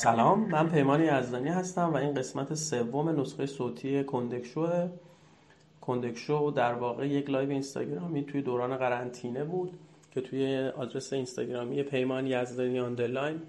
[0.00, 4.88] سلام من پیمان یزدانی هستم و این قسمت سوم نسخه صوتی کندکشو
[5.80, 9.78] کندکشو در واقع یک live اینستاگرامی توی دوران قرنطینه بود
[10.14, 13.40] که توی آدرس اینستاگرامی پیمان یزدانی underline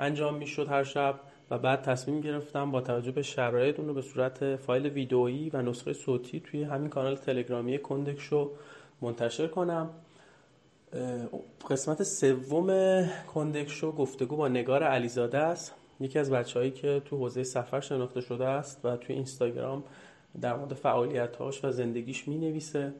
[0.00, 4.02] انجام می‌شد هر شب و بعد تصمیم گرفتم با توجه به شرایط اون رو به
[4.02, 8.50] صورت فایل ویدئویی و نسخه صوتی توی همین کانال تلگرامی کندکشو
[9.00, 9.90] منتشر کنم.
[11.70, 13.02] قسمت سوم
[13.34, 15.74] کندکشو گفتگو با نگار علیزاده است.
[16.00, 19.84] یکی از بچههایی که تو حوزه سفر شناخته شده است و توی اینستاگرام
[20.40, 22.94] در مورد فعالیتاش و زندگیش می نویسه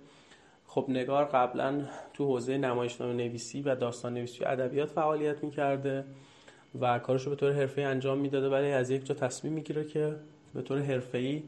[0.67, 1.83] خب نگار قبلا
[2.15, 6.05] تو حوزه نمایشنامه نویسی و داستان نویسی ادبیات فعالیت می‌کرده
[6.81, 10.17] و کارش رو به طور حرفه‌ای انجام می‌داده ولی از یک جا تصمیم می‌گیره که
[10.55, 11.43] به طور حرفه‌ای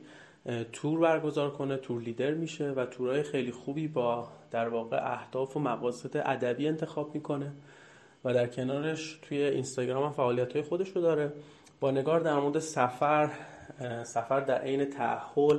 [0.73, 5.61] تور برگزار کنه تور لیدر میشه و تورهای خیلی خوبی با در واقع اهداف و
[5.61, 7.53] مقاصد ادبی انتخاب می‌کنه.
[8.25, 11.33] و در کنارش توی اینستاگرام هم فعالیت های خودش رو داره.
[11.81, 13.31] با نگار در مورد سفر
[14.05, 15.59] سفر در عین تأهل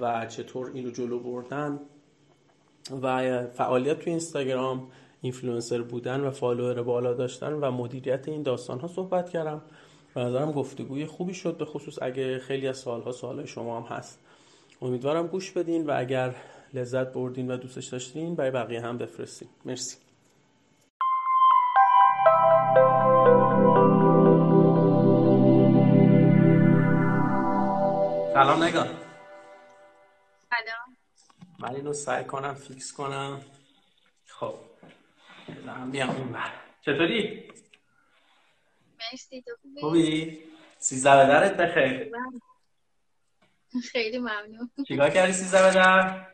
[0.00, 1.80] و چطور اینو جلو بردن
[3.02, 4.86] و فعالیت توی اینستاگرام
[5.22, 9.62] اینفلوئنسر بودن و follower بالا داشتن و مدیریت این داستان ها صحبت کردم.
[10.16, 14.18] و نظرم گفتگوی خوبی شد به خصوص اگه خیلی از سالها سوال شما هم هست.
[14.82, 16.34] امیدوارم گوش بدین و اگر
[16.74, 19.48] لذت بردین و دوستش داشتین برای بقیه هم بفرستین.
[19.64, 19.96] مرسی.
[28.40, 28.86] سلام نگاه
[30.50, 30.96] سلام.
[31.58, 33.40] من اینو سعی کنم فیکس کنم.
[34.26, 34.54] خب
[35.92, 37.52] بیام این بر چطوری؟
[38.98, 40.38] مرسی تو خوبی؟ خوبی؟
[40.78, 42.12] سیزده به درت بخیر.
[43.92, 44.70] خیلی ممنون.
[44.88, 46.26] چیکار کردی سیزده به در؟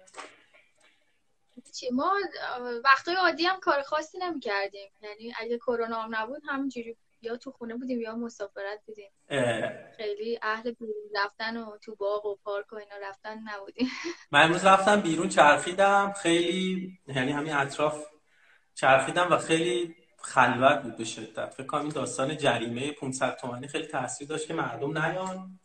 [1.73, 2.13] چی؟ ما
[2.85, 7.51] وقتای عادی هم کار خاصی نمی کردیم یعنی اگه کرونا هم نبود همینجوری یا تو
[7.51, 9.11] خونه بودیم یا مسافرت بودیم.
[9.97, 13.89] خیلی اهل بیرون رفتن و تو باغ و پارک و اینا رفتن نبودیم.
[14.33, 16.13] من امروز رفتم بیرون چرخیدم.
[16.13, 18.07] خیلی یعنی همین اطراف
[18.75, 21.55] چرخیدم و خیلی خلوت بود به شدت.
[21.55, 25.59] فکر کنم این داستان جریمه 500 تومانی خیلی تاثیر داشت که مردم نیان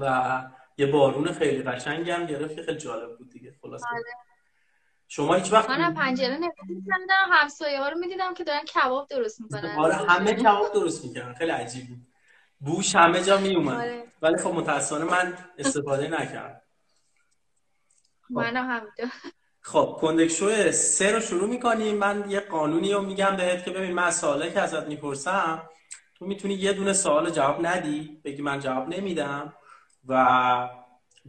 [0.00, 0.42] و
[0.76, 3.54] یه بارون خیلی قشنگی هم گرفت که خیلی جالب بود دیگه.
[3.62, 4.33] خلاص آره.
[5.16, 9.76] شما هیچ وقت منم پنجره نمی‌دیدم همسایه ها رو می‌دیدم که دارن کباب درست می‌کنن.
[9.78, 11.98] آره همه کباب درست می‌کنن خیلی عجیب بود.
[12.60, 14.04] بوش همه جا میومد آره.
[14.22, 16.60] ولی خب متاسفانه من استفاده نکردم.
[18.30, 19.08] منم همینطور.
[19.60, 21.98] خب کندکشو سه رو شروع می‌کنیم.
[21.98, 25.62] من یه قانونی رو میگم بهت که ببین من سوالی که ازت می‌پرسم
[26.14, 29.52] تو می‌تونی یه دونه سوال جواب ندی بگی من جواب نمیدم
[30.08, 30.68] و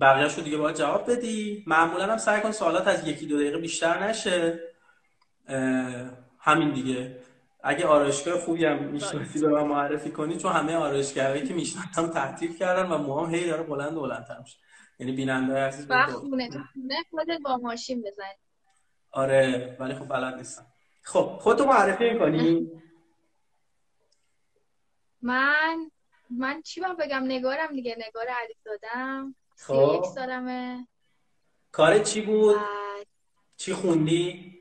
[0.02, 1.64] بقیهش رو دیگه باید جواب بدی.
[1.68, 4.60] معمولا هم سعی کن سوالات از یکی دو دقیقه بیشتر نشه.
[6.40, 7.20] همین دیگه.
[7.64, 12.58] اگه آرایشگاه خوبی هم می‌شناسی به من معرفی کنی چون همه آرایشگاهایی که می‌شناسم تعطیل
[12.58, 14.58] کردن و موهام هی داره بلند بلندتر میشه.
[15.00, 18.38] یعنی بیننده عزیز و خونه خونه خودت با ماشین بزنی.
[19.12, 20.66] آره ولی خب بلد نیستم.
[21.04, 22.72] خب خودتو معرفی می‌کنی؟
[25.22, 25.92] من
[26.30, 27.96] من چی بگم؟ نگارم دیگه.
[28.08, 30.06] نگار علی دادم خب.
[30.16, 30.88] سالمه.
[31.72, 33.08] کار چی بود؟ بعد
[33.58, 34.56] چی خوندی؟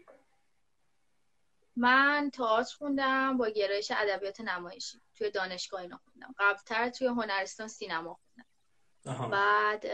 [1.77, 5.01] من تئاتر خوندم با گرایش ادبیات نمایشی.
[5.15, 6.35] توی دانشگاه اینا خوندم.
[6.39, 8.49] قبلتر توی هنرستان سینما خوندم.
[9.07, 9.29] آها.
[9.29, 9.87] بعد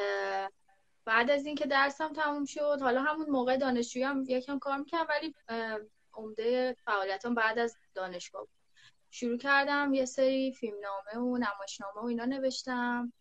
[1.04, 5.34] بعد از اینکه درسم تموم شد حالا همون موقع دانشجویی هم یکم کار می‌کردم ولی
[6.12, 8.59] عمده فعالیتام بعد از دانشگاه بود.
[9.10, 13.12] شروع کردم یه سری فیلمنامه و نمایشنامه و اینا نوشتم.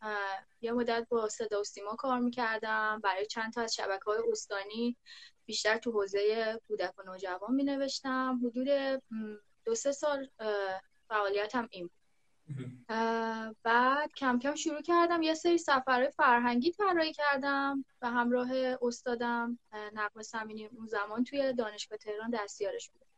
[0.62, 3.02] یه مدت با صدا و سیما کار می‌کردم.
[3.04, 4.98] برای چند تا از شبکه های استانی
[5.46, 9.02] بیشتر تو حوزه کودک و نوجوان می نوشتم حدود
[9.66, 10.30] دو سه سال
[11.08, 12.00] فعالیتم این بود.
[13.64, 15.22] بعد کم کم شروع کردم.
[15.22, 17.86] یه سری سفرهای فرهنگی طراحی کردم.
[18.02, 18.50] و همراه
[18.82, 19.60] استادم
[19.94, 23.09] نقم سمینی اون زمان توی دانشگاه تهران دستیارش بود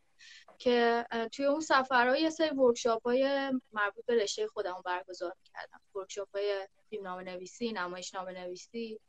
[0.62, 6.28] که توی اون سفرها یه سری ورکشاپ های مربوط به رشته خودمون برگزار کردم ورکشاپ
[6.36, 9.00] های فیلمنامه نویسی نمایشنامه نویسی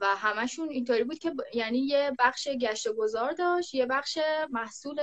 [0.00, 4.18] و همشون اینطوری بود که ب- یعنی یه بخش گشت و گذار داشت یه بخش
[4.50, 5.00] محصول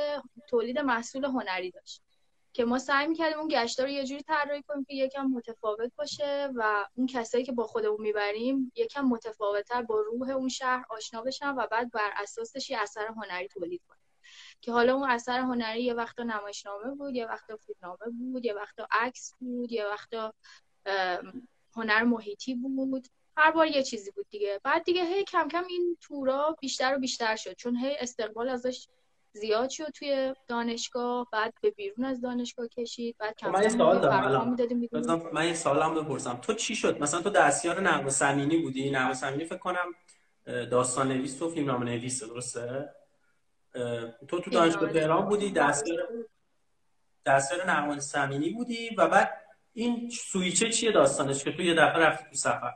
[0.49, 2.01] تولید محصول هنری داشت.
[2.53, 6.49] که ما سعی می‌کردیم اون گشتا رو یه جوری طراحی کنیم که یکم متفاوت باشه
[6.55, 11.55] و اون کسایی که با خودمون می‌بریم یکم متفاوتتر با روح اون شهر آشنا بشن
[11.55, 14.04] و بعد بر اساسش یه اثر هنری تولید کنیم.
[14.65, 18.87] که حالا اون اثر هنری یه وقتا نمایشنامه بود یه وقتا فیلمنامه بود یه وقتا
[18.91, 20.33] عکس بود یه وقتا
[21.75, 23.07] هنر محیطی بود.
[23.37, 24.59] هر بار یه چیزی بود دیگه.
[24.63, 27.53] بعد دیگه هی کم کم این تورا بیشتر و بیشتر شد.
[27.53, 28.87] چون هی استقبال ازش
[29.33, 33.99] زیاد شد توی دانشگاه بعد به بیرون از دانشگاه کشید بعد خب، من یه سوال
[33.99, 34.55] دارم.
[35.33, 36.37] من یه سوال هم بپرسم.
[36.37, 39.85] تو چی شد؟ مثلا تو دستیار نقم سمینی بودی؟ نقم سمینی فکر کنم
[40.45, 42.95] داستان نویس تو فیلم نامه نویس درسته؟
[44.27, 46.07] تو تو دانشگاه تهران بودی دستیار
[47.25, 52.29] دستیار نقم سمینی بودی و بعد این سویچه چیه داستانش که تو یه دفعه رفتی
[52.29, 52.73] تو سفر؟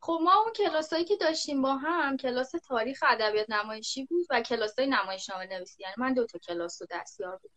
[0.00, 4.86] خب ما اون کلاسایی که داشتیم با هم کلاس تاریخ ادبیات نمایشی بود و کلاسای
[4.86, 5.82] نمایشنامه نویسی.
[5.82, 7.50] یعنی من دو تا کلاس رو دستیار بود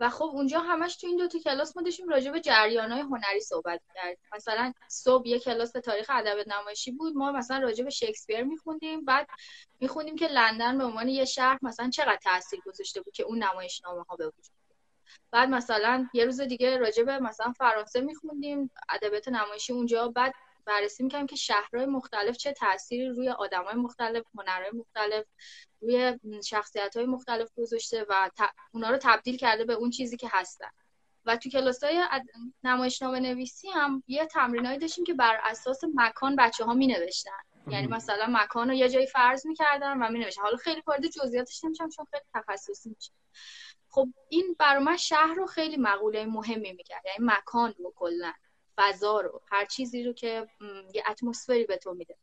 [0.00, 3.40] و خب اونجا همش تو این دو تا کلاس ما داشتیم راجع به جریان‌های هنری
[3.40, 4.24] صحبت کردیم.
[4.36, 9.04] مثلا صبح یه کلاس تاریخ ادبیات نمایشی بود ما مثلا راجع به شکسپیر میخوندیم.
[9.04, 9.28] بعد
[9.80, 14.02] میخوندیم که لندن به عنوان یه شهر مثلا چقدر تاثیر گذاشته بود که اون نمایشنامه
[14.02, 14.62] ها به وجود
[15.30, 20.08] بعد مثلا یه روز دیگه راجع به مثلا فرانسه میخوندیم ادبیات نمایشی اونجا.
[20.08, 25.26] بعد بررسی می‌کنیم که شهرهای مختلف چه تأثیری روی آدمای مختلف هنرهای مختلف
[25.80, 28.30] روی شخصیت های مختلف گذاشته و
[28.72, 30.70] اونا رو تبدیل کرده به اون چیزی که هستن.
[31.24, 32.02] و تو کلاس های
[32.64, 37.30] نمایشنامه نویسی هم یه تمرینایی داشتیم که بر اساس مکان بچه ها می نوشتن
[37.66, 41.64] یعنی مثلا مکان رو یه جایی فرض می‌کردن و می نوشتن حالا خیلی وارد جزئیاتش
[41.64, 43.12] نمیشم چون خیلی تخصصی میشه.
[43.90, 47.02] خب این برای من شهر رو خیلی مقوله مهمی می‌کرد.
[47.06, 48.32] یعنی مکان رو کلا.
[48.76, 50.48] فضا رو هر چیزی رو که
[50.94, 52.16] یه اتمسفری به تو میده.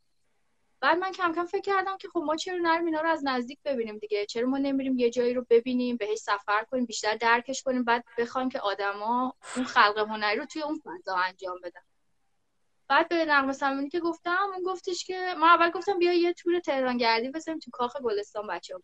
[0.80, 3.58] بعد من کم کم فکر کردم که خب ما چرا نرم اینا رو از نزدیک
[3.64, 7.84] ببینیم دیگه؟ چرا ما نمیریم یه جایی رو ببینیم بهش سفر کنیم بیشتر درکش کنیم
[7.84, 11.80] بعد بخوایم که آدما اون خلق هنری رو توی اون فضا انجام بدن.
[12.88, 16.60] بعد به نقم سمونی که گفتم اون گفتش که ما اول گفتم بیا یه تور
[16.60, 18.80] تهران گردی بزنیم تو کاخ گلستان بچه‌ها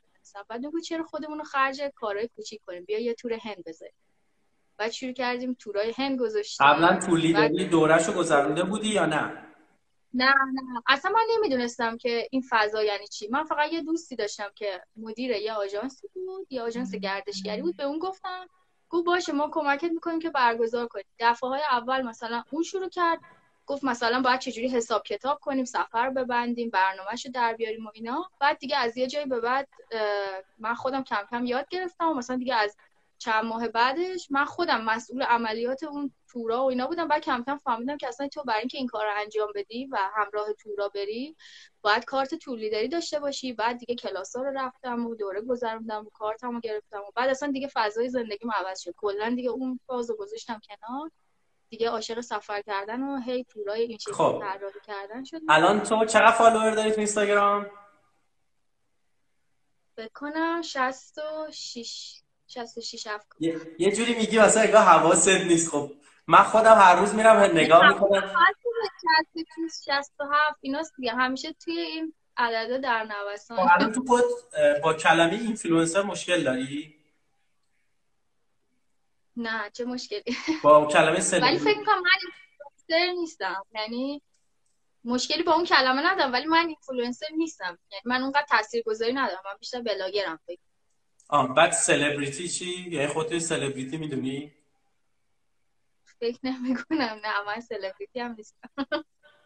[0.48, 3.92] بعد نگو چرا خودمون رو خرج کارهای کوچیک کنیم؟ بیا یه تور هند بزنیم.
[4.78, 9.42] بعد شروع کردیم تورای هند گذاشتیم قبلا تو لیدری دورش رو گذرونده بودی یا نه؟
[10.14, 10.82] نه نه.
[10.88, 13.28] اصلا من نمی‌دونستم که این فضا یعنی چی.
[13.28, 17.76] من فقط یه دوستی داشتم که مدیر یه آژانسی بود یه آژانس گردشگری بود.
[17.76, 18.46] به اون گفتم
[18.88, 21.04] گفت باشه ما کمکت می‌کنیم که برگزار کنیم.
[21.18, 23.20] دفعه های اول مثلا اون شروع کرد.
[23.66, 28.30] گفت مثلا باید چجوری حساب کتاب کنیم سفر ببندیم برنامهش رو در بیاریم و اینا.
[28.40, 29.68] بعد دیگه از یه جایی به بعد
[30.58, 32.76] من خودم کم کم یاد گرفتم و مثلا دیگه از
[33.18, 37.08] چند ماه بعدش من خودم مسئول عملیات اون تورا و اینا بودم.
[37.08, 39.98] بعد کم کم فهمیدم که اصلا تو برای اینکه این کار رو انجام بدی و
[40.14, 41.36] همراه تورا بری
[41.80, 43.52] باید کارت تور لیدری داشته باشی.
[43.52, 47.30] بعد دیگه کلاس ها رو رفتم و دوره گذروندم و کارتمو رو گرفتم و بعد
[47.30, 48.94] اصلا دیگه فضای زندگی عوض شد.
[48.96, 51.10] کلا دیگه اون فازو گذاشتم کنار.
[51.70, 54.40] دیگه عاشق سفر کردن و هی تورای این چیزا خب.
[54.40, 57.66] طراحی کردن شد الان تو چقدر follower داری تو اینستاگرام؟
[59.96, 60.62] فکر کنم
[62.56, 63.08] 66 66
[63.40, 65.70] یه, یه جوری میگی مثلا انگار حواست نیست.
[65.70, 65.92] خب
[66.26, 68.34] من خودم هر روز میرم نگاه می‌کنم.
[69.84, 71.12] 67 ایناست دیگه.
[71.12, 73.56] همیشه توی این عدده در نوسان.
[73.56, 74.24] خب الان تو خود
[74.82, 76.96] با کلمه اینفلوئنسر مشکل داری؟
[79.36, 80.22] نه چه مشکلی؟
[80.62, 83.64] با کلمه سلبریتی ولی فکر کنم من اینفلوئنسر نیستم.
[83.74, 84.22] یعنی
[85.04, 87.78] مشکلی با اون کلمه ندارم ولی من اینفلوئنسر نیستم.
[87.90, 89.42] یعنی من اونقدر تاثیرگذاری ندارم.
[89.44, 90.60] من بیشتر بلاگرم فکر
[91.28, 94.52] آه بعد سلبریتی چی؟ یعنی خودت سلبریتی می‌دونی؟
[96.20, 98.68] فکر نمی کنم نه من سلبریتی هم نیستم.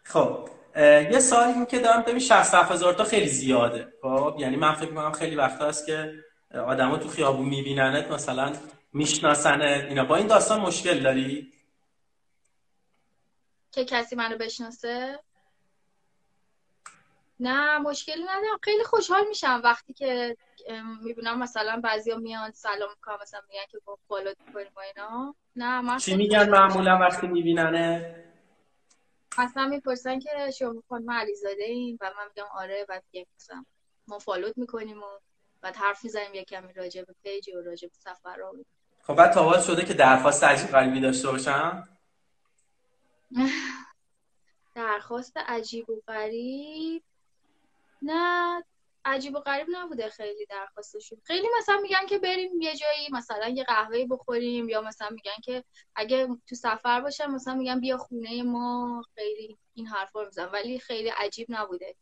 [0.03, 3.93] خب یه سوالی این که دارم ببین 60 هزار تا خیلی زیاده.
[4.01, 6.23] خب یعنی من فکر می‌کنم خیلی وقت هست که
[6.67, 8.53] آدما تو خیابون میبیننت مثلا
[8.93, 9.83] میشناسنت.
[9.83, 11.53] اینا با این داستان مشکل داری؟
[13.71, 15.19] که کسی منو بشناسه؟
[17.39, 18.59] نه مشکلی ندارم.
[18.61, 20.37] خیلی خوشحال میشم وقتی که
[21.01, 25.35] می‌بینم مثلا بعضیا میان سلام می‌کنم مثلا میگن که با فالو کنیم و اینا.
[25.55, 28.15] نه من چی میگن معمولا وقتی میبیننه؟
[29.37, 33.65] اصلا می‌پرسن که شما خانم علیزاده این و من میگم آره و دیگه مثلا
[34.07, 35.19] ما follow ت می‌کنیم و
[35.61, 38.65] بعد حرف می‌زنیم یه کمی راجع به page و راجع به سفر رو
[39.03, 41.87] خب بعد تا حالا شده که درخواست عجیب غریبی داشته باشم؟
[44.75, 47.03] درخواست عجیب و غریب؟
[48.01, 48.63] نه.
[49.05, 51.21] عجیب و غریب نبوده خیلی درخواستشون.
[51.23, 55.63] خیلی مثلا میگن که بریم یه جایی مثلا یه قهوه بخوریم یا مثلا میگن که
[55.95, 59.03] اگه تو سفر باشم مثلا میگن بیا خونه ما.
[59.15, 61.95] خیلی این حرفا رو میزنن ولی خیلی عجیب نبوده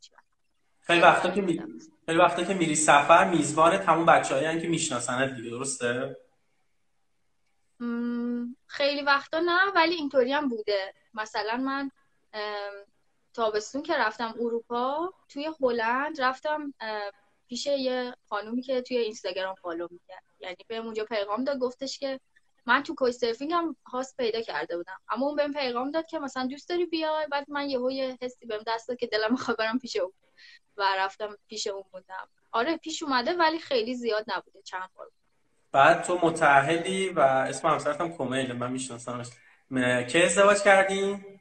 [0.80, 1.64] خیلی وقتا که می...
[2.06, 5.50] خیلی وقتا که میری سفر میزبان تمام بچه‌ای که میشناسنت دیگه.
[5.50, 6.18] درسته؟
[8.68, 10.94] خیلی وقتا نه ولی اینطوری هم بوده.
[11.14, 11.92] مثلا من
[13.34, 16.74] تابستون که رفتم اروپا توی هلند رفتم
[17.48, 20.24] پیش یه خانومی که توی اینستاگرام فالو می‌کرد.
[20.40, 22.20] یعنی به اونجا پیغام داد گفتش که
[22.66, 25.00] من تو کوی سرفینگ هم هاست پیدا کرده بودم.
[25.10, 28.46] اما اون بهم پیغام داد که مثلا دوست داری بیای؟ بعد من یهو یه حسی
[28.46, 30.14] بهم دست داد که دلم می‌خواد برم پیش او
[30.78, 32.28] و رفتم پیش اون بودم.
[32.52, 35.08] آره پیش اومده ولی خیلی زیاد نبوده چند بار.
[35.72, 39.28] بعد تو متعهدی و اسم همسرت هم کمیل من میشناسمش.
[40.10, 41.39] که ازدواج کردین؟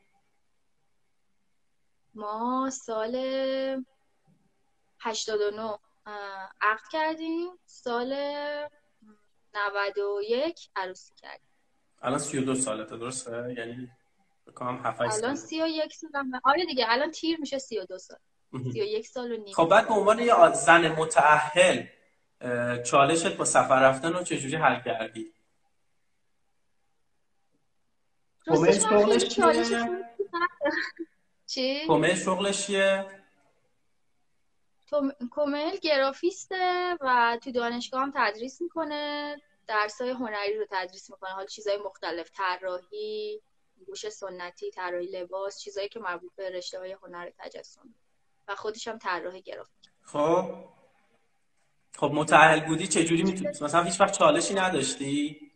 [2.18, 3.14] ما سال
[5.00, 5.78] 89
[6.60, 7.50] عقد کردیم.
[7.66, 8.14] سال
[9.54, 11.48] 91 عروسی کردیم.
[12.02, 13.90] الان 32 سالته درسته؟ یعنی
[14.46, 18.18] بکنم 7 الان 31 سالم آره دیگه الان تیر میشه 32 سال.
[18.72, 19.54] 31 سال و نیم.
[19.54, 21.86] خب بعد به عنوان یه زن متأهل
[22.82, 25.32] چالشت با سفر رفتن رو چجوری حل کردی؟
[28.46, 29.74] شغلش
[31.48, 33.06] چی؟ کمیل شغلش چیه؟
[35.30, 39.36] کمیل گرافیسته و تو دانشگاه هم تدریس می‌کنه.
[39.66, 41.30] درسای هنری رو تدریس می‌کنه.
[41.30, 43.40] حال چیزای مختلف طراحی
[43.86, 47.94] گوش سنتی طراحی لباس چیزایی که مربوط به رشته های هنر تجسم.
[48.48, 49.90] و خودش هم طراح گرافیک.
[50.04, 50.54] خب.
[51.96, 55.47] خب متأهل بودی چجوری می‌تونی مثلا هیچ وقت چالشی نداشتی؟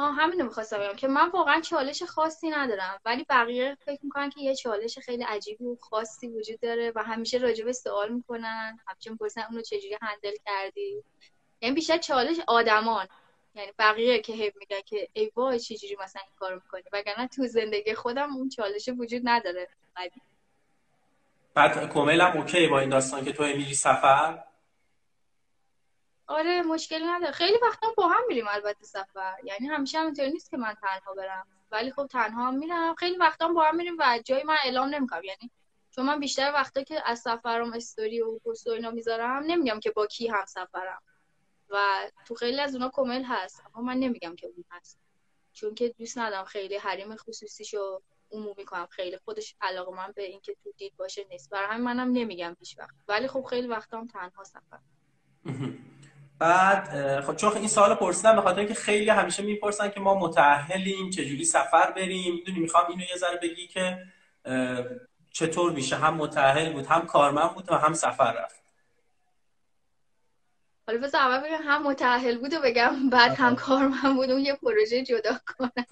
[0.00, 4.40] آه همینو می‌خواستم بگم که من واقعا چالش خاصی ندارم ولی بقیه فکر می‌کنن که
[4.40, 9.42] یه چالش خیلی عجیبی و خاصی وجود داره و همیشه راجب سوال می‌کنن همیشه می‌پرسن
[9.50, 11.02] اونو چجوری هندل کردی؟
[11.60, 13.08] یعنی بیشتر چالش آدمان
[13.54, 17.46] یعنی بقیه که هی میگن که ای وای چجوری مثلا این کارو می‌کنی؟ وگرنه تو
[17.46, 19.68] زندگی خودم اون چالش وجود نداره.
[21.54, 24.44] بعد کومیل هم اوکی با این داستان که تو میری سفر؟
[26.30, 27.32] آره مشکلی نداره.
[27.32, 29.36] خیلی وقتا با هم میریم البته سفر.
[29.44, 31.46] یعنی همیشه هم اینطوری نیست که من تنها برم.
[31.70, 32.94] ولی خب تنها میرم.
[32.94, 35.24] خیلی وقتا با هم میریم و جای من اعلام نمی‌کنم.
[35.24, 35.50] یعنی
[35.90, 39.90] چون من بیشتر وقتا که از سفرم استوری و پست و اینا می‌ذارم نمیگم که
[39.90, 41.02] با کی هم سفرم.
[41.70, 41.76] و
[42.26, 43.62] تو خیلی از اونا کمل هست.
[43.74, 44.98] اما من نمیگم که اون هست.
[45.52, 48.86] چون که دوست ندارم خیلی حریم خصوصیشو عمومی کنم.
[48.86, 51.50] خیلی خودش علاقه من به اینکه تو دید باشه نیست.
[51.50, 52.94] برای همین منم نمیگم هیچ وقت.
[53.08, 54.80] ولی خب خیلی وقتا هم تنها سفر
[56.40, 61.10] بعد خب چون این سوال پرسیدم به خاطر اینکه خیلی همیشه می‌پرسن که ما متأهلیم
[61.10, 63.98] چجوری سفر بریم؟ می‌دونی می‌خوام اینو یه ذره بگی که
[65.32, 68.59] چطور میشه؟ هم متأهل بود هم کارمند بود و هم سفر رفت.
[70.90, 74.54] حالا بس اول بگم هم متأهل بود و بگم بعد هم کارمند بود اون یه
[74.54, 75.86] پروژه جدا کنه.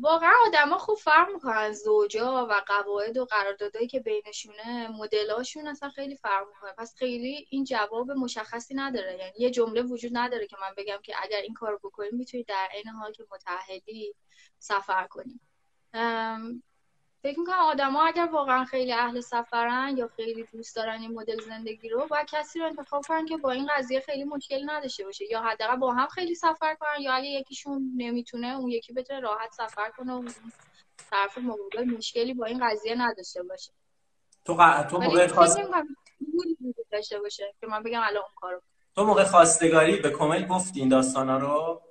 [0.00, 6.16] واقعا آدما خوب فرق می‌کنن زوجا و قواعد و قراردادهایی که بینشونه مدلاشون اصلا خیلی
[6.16, 6.72] فرق می‌کنه.
[6.78, 9.18] پس خیلی این جواب مشخصی نداره.
[9.18, 12.68] یعنی یه جمله وجود نداره که من بگم که اگر این کار بکنیم می‌تونید در
[12.74, 14.14] عین حال که متحدی
[14.58, 15.40] سفر کنیم
[17.26, 21.88] فکر می‌کنم آدما اگر واقعا خیلی اهل سفرن یا خیلی دوست دارن این مدل زندگی
[21.88, 25.24] رو باید کسی رو انتخاب کنن که با این قضیه خیلی مشکل نداشته باشه.
[25.30, 29.52] یا حداقل با هم خیلی سفر کنن یا اگه یکیشون نمی‌تونه اون یکی بتونه راحت
[29.52, 30.28] سفر کنه و
[31.10, 33.72] طرف مقابل مشکلی با این قضیه نداشته باشه.
[34.44, 34.86] تو ق...
[34.90, 35.58] تو موقع خواست
[36.90, 38.60] داشته باشه که من بگم الان اون کارو
[38.94, 41.82] تو موقع خواستگاری به کامل گفتی این داستانا رو؟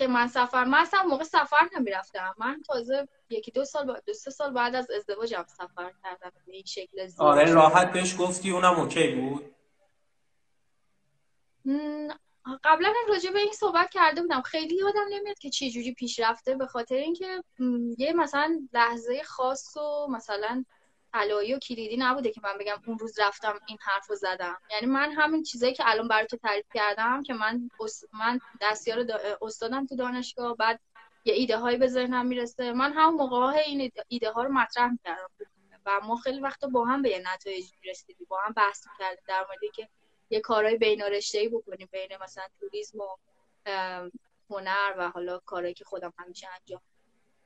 [0.00, 2.34] که من سفر من اصلا موقع سفر نمی‌رفتم.
[2.38, 3.96] من تازه یکی دو سال با...
[4.06, 6.32] دو سه سال بعد از ازدواجم سفر کردم.
[6.46, 7.28] به این شکل زیاد.
[7.28, 9.54] آره راحت بهش گفتی اونم اوکی بود؟
[12.64, 14.40] قبلا هم راجع به این صحبت کرده بودم.
[14.40, 17.44] خیلی یادم نمیاد که چه جوری پیش رفته به خاطر اینکه
[17.98, 20.64] یه مثلا لحظه خاص و مثلا
[21.14, 24.58] علایی و کلیدی نبوده که من بگم اون روز رفتم این حرف رو زدم.
[24.70, 27.70] یعنی من همین چیزایی که الان برای تو تعریف کردم که من
[28.12, 29.06] من دستیار
[29.42, 30.80] استادم تو دانشگاه بعد
[31.24, 32.72] یه ایده هایی به ذهنم می‌رسه.
[32.72, 35.30] من هم موقع این ایده ها رو مطرح می‌کردم.
[35.86, 38.26] و ما خیلی وقتا با هم به یه نتایج می‌رسیدیم.
[38.30, 39.88] با هم بحث می‌کردیم در موردی که
[40.30, 41.02] یه کارهای بین
[41.34, 43.16] ای بکنیم بین مثلا توریسم و
[44.50, 46.80] هنر و حالا کارهایی که خودم همیشه انجام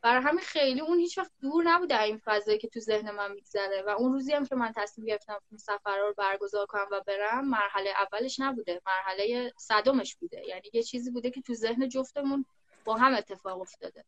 [0.05, 3.33] برای همین خیلی اون هیچ وقت دور نبود در این فضایی که تو ذهن من
[3.33, 3.83] میگذره.
[3.87, 7.49] و اون روزی هم که من تصمیم گرفتم اون سفر رو برگزار کنم و برم
[7.49, 8.81] مرحله اولش نبوده.
[8.87, 10.47] مرحله صدمش بوده.
[10.47, 12.45] یعنی یه چیزی بوده که تو ذهن جفتمون
[12.85, 14.05] با هم اتفاق افتاده.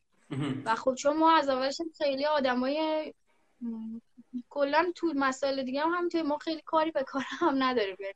[0.65, 3.15] و خب چون ما از اولش خیلی آدمای
[4.49, 7.97] کلا تو مسائل دیگه هم همینطوری ما خیلی کاری به کار هم نداریم.
[8.01, 8.15] یعنی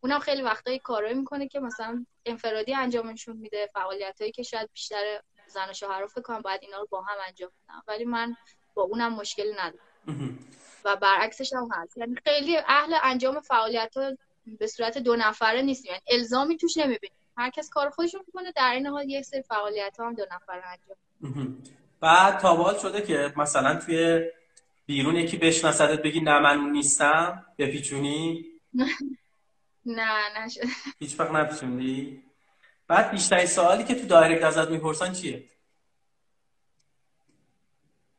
[0.00, 5.70] اونم خیلی وقتایی کارایی می‌کنه که مثلا انفرادی انجامشون میده فعالیتایی که شاید بیشتر زن
[5.70, 8.36] و شوهر رو فکر کنم باید اینا رو با هم انجام بدم ولی من
[8.74, 10.38] با اونم مشکلی ندارم.
[10.84, 11.96] و برعکسش هم هست.
[11.98, 14.12] یعنی خیلی اهل انجام فعالیت ها
[14.58, 17.16] به صورت دو نفره نیست یعنی الزامی توش نمی‌بینیم.
[17.36, 20.26] هر کس کار خودش رو می‌کنه در این حال یک سری فعالیت ها هم دو
[20.32, 21.62] نفره انجام
[22.00, 24.30] بعد تابال شده که مثلا توی
[24.86, 28.44] بیرون یکی بشناسدت بگی نه من اون نیستم بپیچونی؟
[29.86, 30.60] نه نشد.
[30.98, 32.22] هیچ وقت نپیچوندی؟
[32.88, 35.44] بعد بیشترین سوالی که تو دایرکت ازت می‌پرسن چیه؟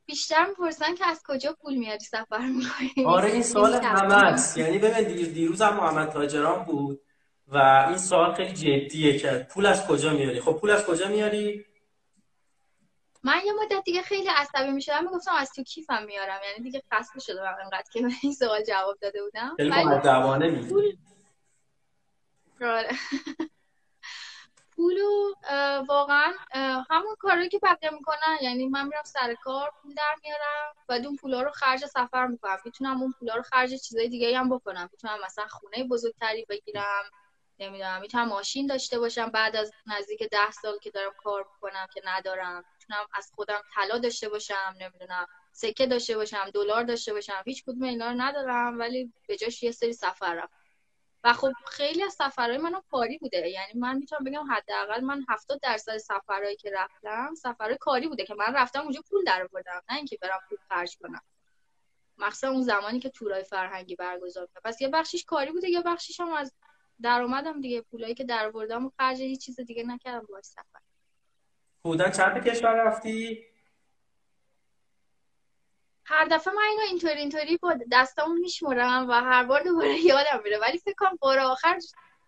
[0.06, 5.34] بیشتر می‌پرسن که از کجا پول میاری سفر می‌کنی؟ آره این سوال همه یعنی ببین
[5.34, 7.02] دیروز هم محمد تاجران بود
[7.48, 7.58] و
[7.88, 11.66] این سوال خیلی جدیه که پول از کجا میاری؟ خب پول از کجا میاری؟
[13.24, 17.20] من یه مدت دیگه خیلی عصبی می‌شدم می‌گفتم از تو کیفم میارم؟ یعنی دیگه خسته
[17.20, 19.56] شدم انقدر که این سوال جواب داده بودم.
[19.60, 20.96] ولی پول
[22.62, 22.90] آره.
[24.78, 25.34] پولو
[25.90, 26.34] واقعا
[26.90, 28.38] همون کاری که بقیه می‌کنن.
[28.42, 32.58] یعنی من میرم سر کار پول در میارم و اون پولا رو خرج سفر می‌کنم.
[32.66, 34.90] می‌تونم اون پولا رو خرج چیزای دیگه هم بکنم.
[34.92, 37.04] می‌تونم مثلا خونه بزرگتری بگیرم
[37.60, 42.02] نمی‌دونم می‌تونم ماشین داشته باشم بعد از نزدیک ده سال که دارم کار می‌کنم که
[42.06, 42.66] ندارم.
[42.74, 47.44] می‌تونم از خودم طلا داشته باشم نمی‌دونم سکه داشته باشم دلار داشته باشم.
[47.46, 50.57] هیچ کدوم اینا رو ندارم ولی به جاش یه سری سفر رفتم
[51.24, 53.50] و خب خیلی از سفرهای منم کاری بوده.
[53.50, 58.34] یعنی من می‌تونم بگم حداقل من 70 درصد سفرهایی که رفتم سفرهای کاری بوده که
[58.34, 61.22] من رفتم اونجا پول در آوردم نه اینکه برم پول خرج کنم.
[62.18, 66.20] مخصوصا اون زمانی که تورای فرهنگی برگزار کردم پس یه بخشیش کاری بوده یه بخشیش
[66.20, 66.54] هم از
[67.02, 67.82] درآمدم دیگه.
[67.82, 70.80] پولایی که در آوردم و خرج هیچ چیز دیگه نکردم باهاش سفر.
[71.84, 73.44] بودن چند کشور رفتی؟
[76.10, 80.58] هر دفعه من اینو اینطوری اینطوری با دستامو میشمرم و هر بار دوباره یادم میره.
[80.60, 81.80] ولی فکر کنم بار آخر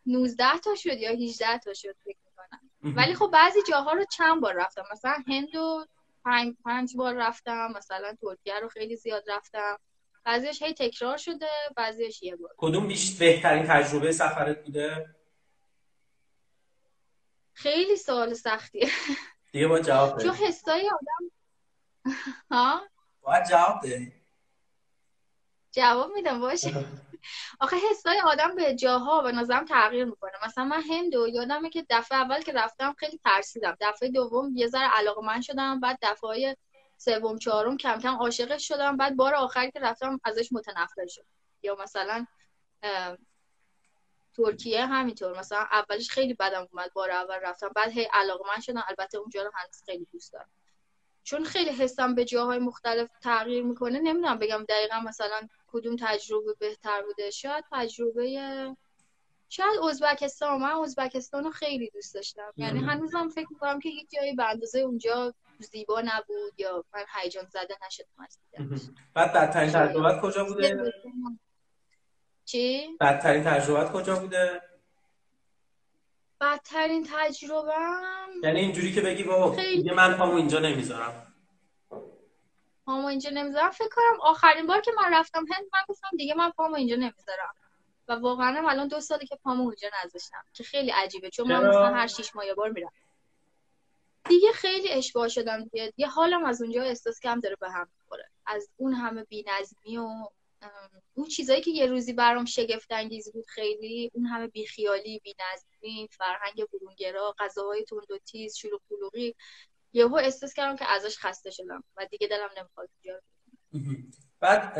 [0.05, 2.95] 19 تا شد یا 18 تا شد فکر می‌کنم.
[2.97, 4.83] ولی خب بعضی جاها رو چند بار رفتم.
[4.91, 5.85] مثلا هند و
[6.25, 7.73] پنج, پنج بار رفتم.
[7.77, 9.77] مثلا ترکیه رو خیلی زیاد رفتم.
[10.23, 12.49] بعضیش هی تکرار شده بعضیش یه بار.
[12.57, 15.15] کدوم بیش بهترین تجربه سفرت بوده؟
[17.53, 18.89] خیلی سوال سختیه.
[19.51, 21.31] دیگه با جواب چون حسای آدم
[22.51, 22.81] ها؟
[23.21, 24.11] باید جواب ده
[25.71, 26.85] جواب میدم باشه.
[27.59, 30.31] آخه حسای آدم به جاها به نظرم تغییر می‌کنه.
[30.45, 33.77] مثلا من هندو یادمه که دفعه اول که رفتم خیلی ترسیدم.
[33.81, 36.57] دفعه دوم یه ذره علاقه من شدم بعد دفعه
[36.97, 38.97] سوم چهارم کم کم عاشقش شدم.
[38.97, 41.25] بعد بار آخری که رفتم ازش متنفر شدم.
[41.63, 42.25] یا مثلا
[44.37, 45.39] ترکیه همینطور.
[45.39, 47.69] مثلا اولش خیلی بدم اومد بار اول رفتم.
[47.75, 48.83] بعد هی علاقه من شدم.
[48.87, 50.51] البته اونجا رو هنوز خیلی دوست دارم.
[51.23, 57.01] چون خیلی حسم به جاهای مختلف تغییر می‌کنه نمی‌دونم بگم دقیقا مثلا کدوم تجربه بهتر
[57.01, 57.29] بوده.
[57.29, 58.75] شاید تجربه
[59.49, 60.61] شاید ازبکستان.
[60.61, 62.53] من ازبکستان رو خیلی دوست داشتم.
[62.57, 67.45] یعنی هنوزم فکر می‌کنم که هیچ جایی به اندازه اونجا زیبا نبود یا من هیجان
[67.45, 68.39] زده نشدم از
[69.13, 70.93] بعد بدترین تجربه کجا بوده؟
[72.45, 74.61] چی؟ بدترین تجربه کجا بوده؟
[76.41, 77.73] بدترین تجربه
[78.43, 81.33] یعنی اینجوری که بگی بابا دیگه من پامو اینجا نمی‌ذارم.
[82.85, 86.51] پامو اینجا نمی‌ذارم؟ فکر کنم آخرین بار که من رفتم هند من گفتم دیگه من
[86.51, 87.55] پامو اینجا نمی‌ذارم.
[88.07, 91.93] و واقعا الان دو ساله که پامو اونجا نذاشتم که خیلی عجیبه چون من مثلا
[91.93, 92.91] هر شیش ماه بار میرم.
[94.29, 95.93] دیگه خیلی اشباه شدم دیگه.
[95.97, 98.29] یه حالم از اونجا احساس کم داره به هم می‌خوره.
[98.45, 100.07] از اون همه بی‌نظمی و
[101.13, 106.65] اون چیزایی که یه روزی برام شگفت انگیز بود خیلی اون همه بیخیالی بی‌نظمی فرهنگ
[106.73, 109.35] برونگرا غذاهای تند و تیز شلوغ پلوغی
[109.93, 113.21] یهو احساس کردم که ازش خسته شدم و دیگه دلم نمی‌خواد اونجا
[114.39, 114.77] بعد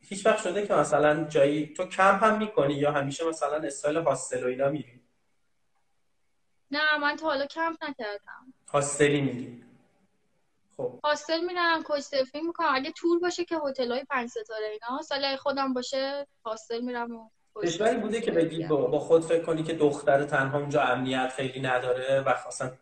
[0.00, 4.44] هیچ وقت شده که مثلا جایی تو کمپ هم می‌کنی یا همیشه مثلا استایل هاستل
[4.44, 5.00] و اینا میری؟
[6.70, 8.54] نه من تا حالا کمپ نکردم.
[8.68, 9.64] هاستلی میری
[10.76, 11.00] خب.
[11.04, 12.68] هاستل میرم کوچ سرفینگ می‌کنم.
[12.72, 17.30] اگه تور باشه که هتل های پنج ستاره اینا سال خودم باشه هاستل میرم و
[17.62, 22.20] کشوری بوده که بگی با خود فکر کنی که دختر تنها اونجا امنیت خیلی نداره
[22.20, 22.72] و اصلا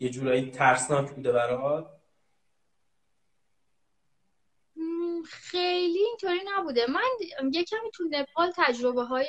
[0.00, 1.86] یه جورایی ترسناک بوده برات؟
[5.24, 6.86] خیلی اینطوری نبوده.
[6.90, 9.28] من یه کمی تو نپال تجربه های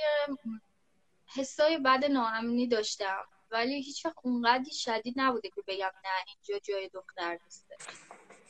[1.36, 3.24] حسای بد ناامنی داشتم.
[3.52, 7.76] ولی هیچ وقت اونقدی شدید نبوده که بگم نه اینجا جای دختر نیسته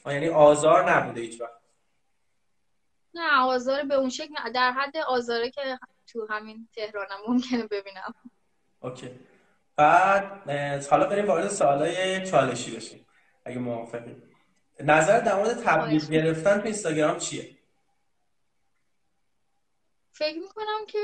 [0.05, 1.63] یعنی آزار نبوده هیچ وقت.
[3.13, 4.51] نه آزار به اون شکل نه.
[4.51, 8.15] در حد آزاره که تو همین تهرانم ممکنه ببینم.
[8.79, 9.19] اوکی.
[9.75, 10.49] بعد
[10.89, 13.07] حالا بریم وارد سوالای چالشی بشیم
[13.45, 14.15] اگه موافقی.
[14.79, 17.57] نظر در مورد تبلیغ گرفتن تو اینستاگرام چیه؟
[20.11, 20.99] فکر می‌کنم که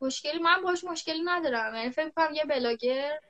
[0.00, 1.74] مشکلی من باش مشکلی ندارم.
[1.74, 3.20] یعنی فکر می‌کنم یه بلاگر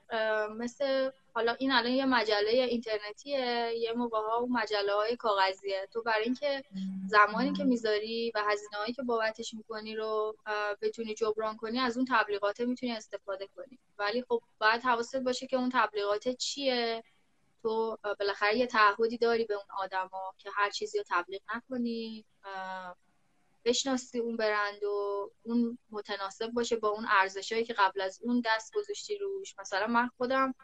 [0.57, 5.89] مثل حالا این الان یه مجله اینترنتیه یه موقع ها و مجله های کاغذیه.
[5.93, 6.65] تو برای اینکه
[7.07, 10.37] زمانی که می‌ذاری و هزینه هایی که بابتش می‌کنی رو
[10.83, 13.79] بتونی جبران کنی از اون تبلیغات می‌تونی استفاده کنی.
[13.99, 17.05] ولی خب باید حواست باشه که اون تبلیغات چیه؟
[17.63, 22.25] تو بالاخره یه تعهدی داری به اون آدما که هر چیزی رو تبلیغ نکنی
[23.65, 28.75] بشناسی اون برند و اون متناسب باشه با اون ارزشهایی که قبل از اون دست
[28.75, 29.55] گذاشتی روش.
[29.59, 30.55] مثلا من خودم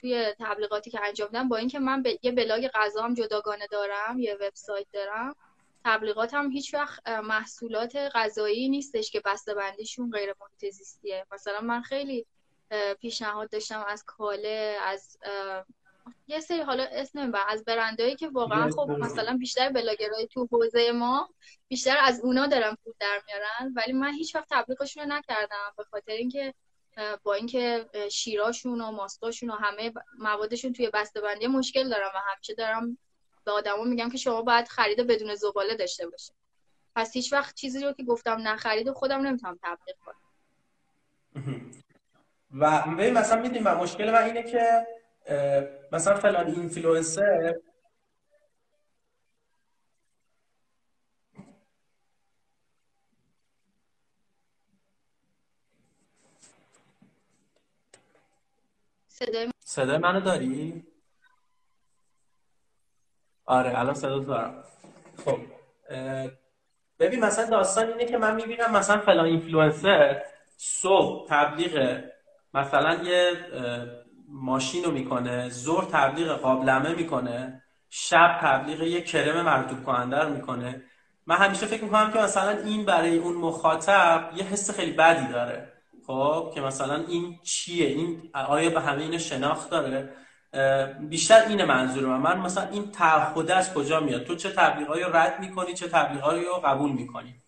[0.00, 4.18] توی تبلیغاتی که انجام دادم با اینکه من به یه بلاگ غذا هم جداگانه دارم
[4.18, 5.34] یه وبسایت دارم
[5.84, 12.26] تبلیغاتم هیچ وقت محصولات غذایی نیستش که بسته بندیشون غیر محیط زیستیه مثلا من خیلی
[13.00, 15.18] پیشنهاد داشتم از کاله از
[16.26, 20.92] یه سری حالا اسم نمی‌برم از برندهایی که واقعا خب مثلا بیشتر بلاگرای تو حوزه
[20.92, 21.28] ما
[21.68, 25.84] بیشتر از اونا دارن پول در میارن ولی من هیچ وقت تبلیغشون رو نکردم به
[25.84, 26.54] خاطر اینکه
[27.22, 30.90] با اینکه شیراشون و ماستاشون و همه موادشون توی
[31.24, 32.98] بندی مشکل دارم و همیشه دارم
[33.44, 36.34] به آدما میگم که شما باید خرید بدون زباله داشته باشید
[36.96, 40.14] پس هیچ وقت چیزی رو که گفتم نخرید و خودم نمی‌تونم تبلیغ کنم.
[42.60, 44.86] و مثلا میدیم مشکل من اینه که
[45.92, 47.54] مثلا فلان اینفلوئنسر
[59.18, 60.86] صدای صدای منو داری؟
[63.46, 64.64] آره الان صدا دارم.
[65.24, 65.38] خب
[66.98, 70.22] ببین مثلا داستان اینه که من می‌بینم مثلا فلان اینفلوئنسر
[70.56, 72.02] صبح تبلیغ
[72.54, 73.30] مثلا یه
[74.28, 80.82] ماشین رو می‌کنه زور تبلیغ قابلمه می‌کنه شب تبلیغ یه کرم مرتوب کننده رو می‌کنه.
[81.26, 85.72] من همیشه فکر می‌کنم که مثلا این برای اون مخاطب یه حس خیلی بدی داره.
[86.08, 90.16] خب که مثلا این چیه؟ این آیا به همه این شناخت داره؟
[91.00, 92.18] بیشتر اینه منظور من.
[92.18, 96.54] من مثلا این تعهد از کجا میاد؟ تو چه تبلیغایی رد می‌کنی؟ چه تبلیغایی رو
[96.64, 97.42] قبول می‌کنی؟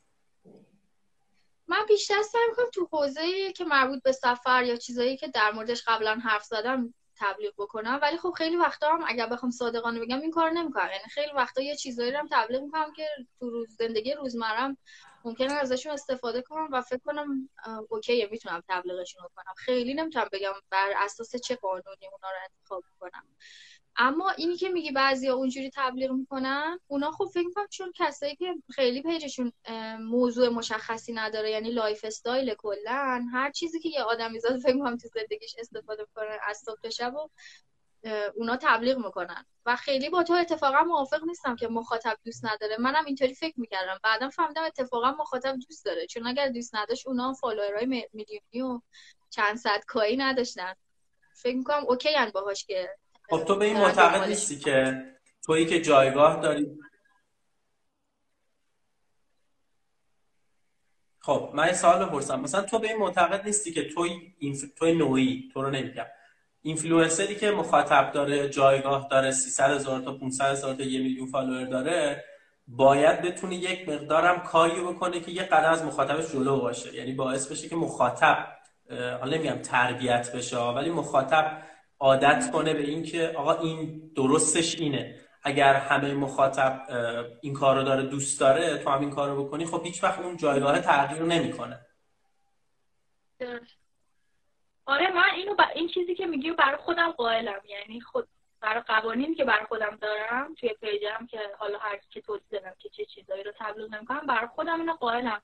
[1.68, 5.82] من بیشتر سعی می‌کنم تو حوزه که مربوط به سفر یا چیزایی که در موردش
[5.86, 7.98] قبلا حرف زدم تبلیغ بکنم.
[8.02, 10.88] ولی خب خیلی وقتا هم اگر بخوام صادقانه بگم این کار نمی‌کنم.
[10.90, 13.06] یعنی خیلی وقتا یه چیزایی رو هم تبلیغ می‌کنم که
[13.38, 14.76] تو روز زندگی روزمرم
[15.24, 17.48] ممکنه ازشون استفاده کنم و فکر کنم
[17.88, 19.54] okay ه می‌تونم تبلیغشون کنم.
[19.56, 23.26] خیلی نمی‌تونم بگم بر اساس چه قانونی اونا رو انتخاب کنم.
[23.96, 28.54] اما اینی که میگی بعضیا اونجوری تبلیغ می‌کنن اونا خب فکر می‌کنم چون کسایی که
[28.70, 29.52] خیلی page شون
[30.00, 35.08] موضوع مشخصی نداره یعنی lifestyle کلا هر چیزی که یه آدمی زاد فکر می‌کنم تو
[35.08, 37.28] زندگیش استفاده می‌کنه از صبح شب و
[38.34, 39.44] اونا تبلیغ می‌کنن.
[39.66, 42.76] و خیلی با تو اتفاقا موافق نیستم که مخاطب دوست نداره.
[42.78, 43.98] منم اینطوری فکر می‌کردم.
[44.02, 46.06] بعدا فهمیدم اتفاقا مخاطب دوست داره.
[46.06, 48.80] چون اگر دوست نداشت اونا follower ای میلیونی و
[49.30, 50.74] چند صد K یی نداشتن.
[51.34, 52.96] فکر می‌کنم okay ان باهاش که
[53.30, 55.04] خب تو به این معتقد نیستی که
[55.46, 56.78] تویی که جایگاه داری؟
[61.18, 62.40] خب من این سوال بپرسم.
[62.40, 66.06] مثلا تو به این معتقد نیستی که توی این توی نوعی تو رو نمیگم.
[66.62, 71.64] اینفلوئنسری که مخاطب داره جایگاه داره 300 هزار تا 500 هزار تا یه میلیون follower
[71.64, 72.24] داره
[72.68, 76.94] باید بتونه یک مقدارم کاری بکنه که یه قدر از مخاطبش جلو باشه.
[76.94, 78.46] یعنی باعث بشه که مخاطب
[78.90, 81.62] حالا نمیگم تربیت بشه ولی مخاطب
[82.00, 85.14] عادت کنه به اینکه آقا این درستش اینه.
[85.42, 86.82] اگر همه مخاطب
[87.40, 90.36] این کار رو داره دوست داره تو هم این کار بکنی خب هیچ وقت اون
[90.36, 91.80] جایگاه تغییر نمی‌کنه.
[94.90, 97.60] آره من اینو این چیزی که میگی برای خودم قائلم.
[97.64, 98.28] یعنی خود
[98.60, 102.88] برای قوانینی که برای خودم دارم توی پیجم که حالا هر که توضیح دادم که
[102.88, 105.42] چه چیزایی رو تبلیغ نمی‌کنم برای خودم اینو قائلم.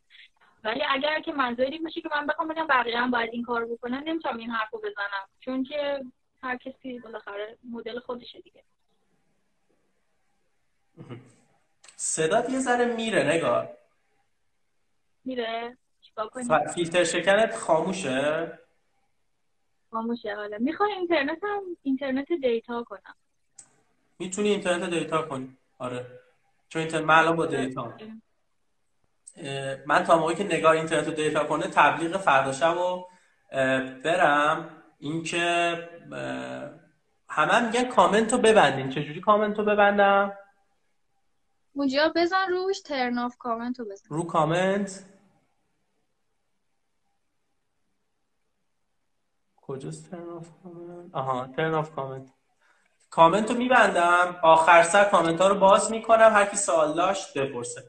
[0.64, 4.02] ولی اگر که منظوری باشه که من بخوام بگم بقیه هم باید این کار بکنن
[4.06, 5.28] نمی‌تونم این حرفو بزنم.
[5.40, 6.04] چون که
[6.42, 8.62] هر کسی بالاخره مدل خودشه دیگه.
[11.96, 13.76] صدات یه ذره میره نگار.
[15.24, 15.76] میره؟
[16.74, 18.58] فیلتر شکنت خاموشه؟
[19.90, 23.14] خاموشه حالا می‌خوای اینترنت هم اینترنت دیتا کنم.
[24.18, 25.56] می‌تونی اینترنت دیتا کنی.
[25.78, 26.06] آره.
[26.68, 27.94] چون اینترنت من با دیتا.
[29.86, 33.06] من تا موقعی که نگار اینترنت رو دیتا کنه تبلیغ فردا شب و
[34.04, 34.70] برم.
[34.98, 35.88] اینکه
[37.28, 38.90] همه میگن کامنت رو ببندین.
[38.90, 40.32] چجوری کامنت رو ببندم؟
[41.72, 44.06] اونجا بزن روش ترن آف کامنت رو بزن.
[44.08, 45.04] رو کامنت؟
[49.66, 52.28] کجاست ترن آف کامنت آها ترن آف کامنت
[53.10, 54.36] کامنت رو میبندم.
[54.42, 56.30] آخر سر کامنت ها رو باز می‌کنم.
[56.32, 57.84] هر کی سوال داشت بپرسه.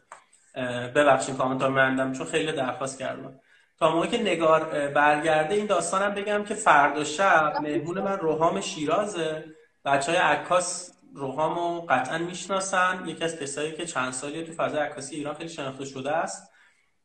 [0.96, 3.40] ببخشید کامنت ها میبندم چون خیلی درخواست کردم.
[3.80, 9.46] تا موقعی که نگار برگرده این داستانم بگم که فردا شب مهمون من روحام شیرازه.
[9.86, 13.04] بچه های عکاس روحامو قطعا می‌شناسن.
[13.06, 16.52] یکی از کسایی که چند سالی تو فضای عکاسی ایران خیلی شناخته شده است.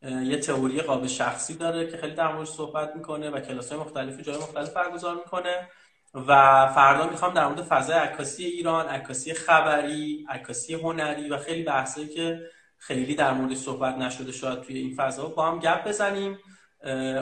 [0.02, 4.20] یه تئوری قابل شخصی داره که خیلی در موردش صحبت می‌کنه و کلاس های مختلف
[4.20, 5.68] جای مختلف برگزار می‌کنه
[6.14, 6.32] و
[6.74, 12.40] فردا می‌خوام در مورد فضای عکاسی ایران عکاسی خبری عکاسی هنری و خیلی بحثایی که
[12.78, 16.38] خیلی در موردش صحبت نشده شاید توی این فضا با هم گپ بزنیم.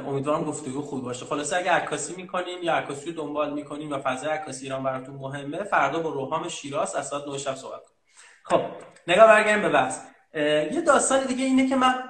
[0.07, 1.27] امیدوارم گفتگو خوب باشه.
[1.27, 5.65] خلاصه اگه عکاسی می‌کنین یا عکاسی رو دنبال می‌کنین و فضای عکاسی ایران براتون مهمه
[5.65, 8.01] فردا با روحام شیراز از ساعت 9 شب صحبت کنیم.
[8.45, 8.63] خب
[9.07, 10.01] نگاه برگردیم به بحث.
[10.35, 12.10] یه داستان دیگه اینه که من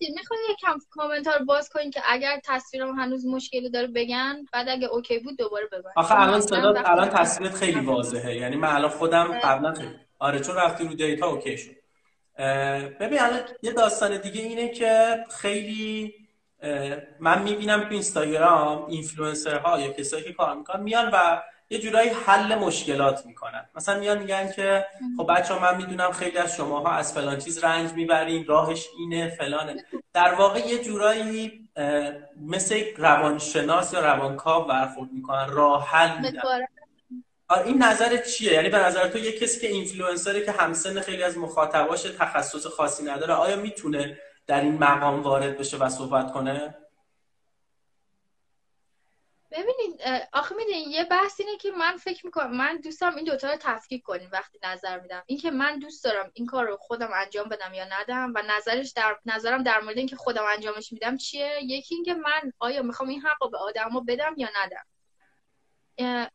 [0.00, 4.86] می‌خوای یکم کامنت رو باز کنین که اگر تصویرم هنوز مشکلی داره بگن بعد اگه
[4.86, 8.36] اوکی بود دوباره ببر آخه الان صدا الان تصویرت خیلی واضحه.
[8.36, 11.70] یعنی من الان خودم قبلا خیلی آره چون رفتی رو data okay شد.
[13.00, 16.14] ببین الان یه داستان دیگه اینه که خیلی
[17.20, 22.54] من می‌بینم تو اینستاگرام اینفلوئنسرها یا کسایی که کار می‌کنن میان و یه جورایی حل
[22.54, 23.68] مشکلات می‌کنن.
[23.74, 27.64] مثلا میان میگن که خب بچه ها من می‌دونم خیلی از شماها از فلان چیز
[27.64, 29.84] رنج می‌برین راهش اینه فلانه.
[30.12, 31.68] در واقع یه جورایی
[32.40, 36.42] مثل روانشناس یا روانکاو برخورد می‌کنن راه حل میدن.
[37.64, 41.38] این نظر چیه؟ یعنی به نظر تو یه کسی که اینفلوئنسره که همسن خیلی از
[41.38, 46.74] مخاطباش تخصص خاصی نداره آیا می‌تونه در این مقام وارد بشه و صحبت کنه؟
[49.54, 50.00] ببینید
[50.32, 53.56] آخه می‌دونید یه بحث اینه که من فکر می‌کنم من دوست دارم این دوتا رو
[53.60, 55.22] تفکیک کنیم وقتی نظر میدم.
[55.26, 58.92] این که من دوست دارم این کار رو خودم انجام بدم یا ندم و نظرش
[58.92, 63.20] در نظرم در مورد اینکه خودم انجامش میدم چیه؟ یکی اینکه من آیا می‌خوام این
[63.20, 64.84] حق رو به آدما بدم یا ندم.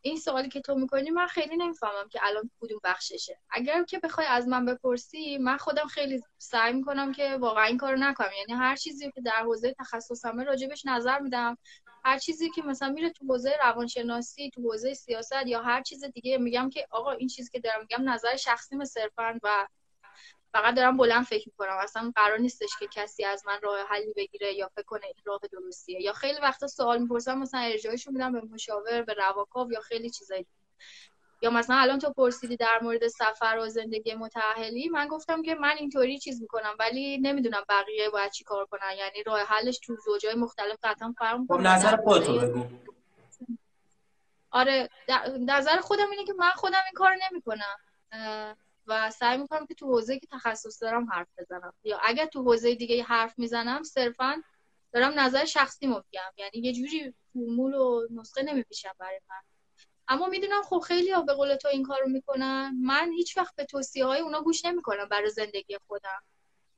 [0.00, 3.38] این سوالی که تو می‌کنی من خیلی نمی‌فهمم که الان کدوم بخششه.
[3.50, 7.96] اگر که بخوای از من بپرسی من خودم خیلی سعی می‌کنم که واقعا این کارو
[7.96, 8.30] نکنم.
[8.38, 11.58] یعنی هر چیزی که در حوزه تخصصمه راجبش نظر میدم.
[12.04, 16.38] هر چیزی که مثلا میره تو حوزه روانشناسی تو حوزه سیاست یا هر چیز دیگه
[16.38, 19.66] میگم که آقا این چیزی که دارم میگم نظر شخصی صرفا و
[20.52, 21.76] فقط دارم بلند فکر می‌کنم.
[21.80, 25.40] اصلا قرار نیستش که کسی از من راه حلی بگیره یا فکر کنه این راه
[25.52, 26.02] درستیه.
[26.02, 30.46] یا خیلی وقتا سوال می‌پرسم مثلا ارجاعشو میدم به مشاور به رواکاو یا خیلی چیزایی.
[31.42, 35.76] یا مثلا الان تو پرسیدی در مورد سفر و زندگی متأهلی من گفتم که من
[35.78, 38.96] اینطوری چیز می‌کنم ولی نمی‌دونم بقیه باید چی کار کنن.
[38.98, 42.66] یعنی راه حلش تو زوجای مختلف قطعا فرق خب، می‌کنه نظر خودتو بگو.
[44.50, 44.88] آره
[45.40, 47.76] نظر خودم اینه که من خودم این کار نمی‌کنم.
[48.86, 51.72] و سعی می‌کنم که تو حوزه که تخصص دارم حرف بزنم.
[51.84, 54.42] یا اگر تو حوزه دیگه حرف می‌زنم صرفا
[54.92, 56.32] دارم نظر شخصی میگم.
[56.36, 59.49] یعنی یه جوری فرمول و نسخه نمیپیشم برای من.
[60.10, 62.74] اما می‌دونم خب خیلی ها به قول تو این کارو می‌کنن.
[62.82, 66.22] من هیچ وقت به توصیه های اونا گوش نمی‌کنم برای زندگی خودم.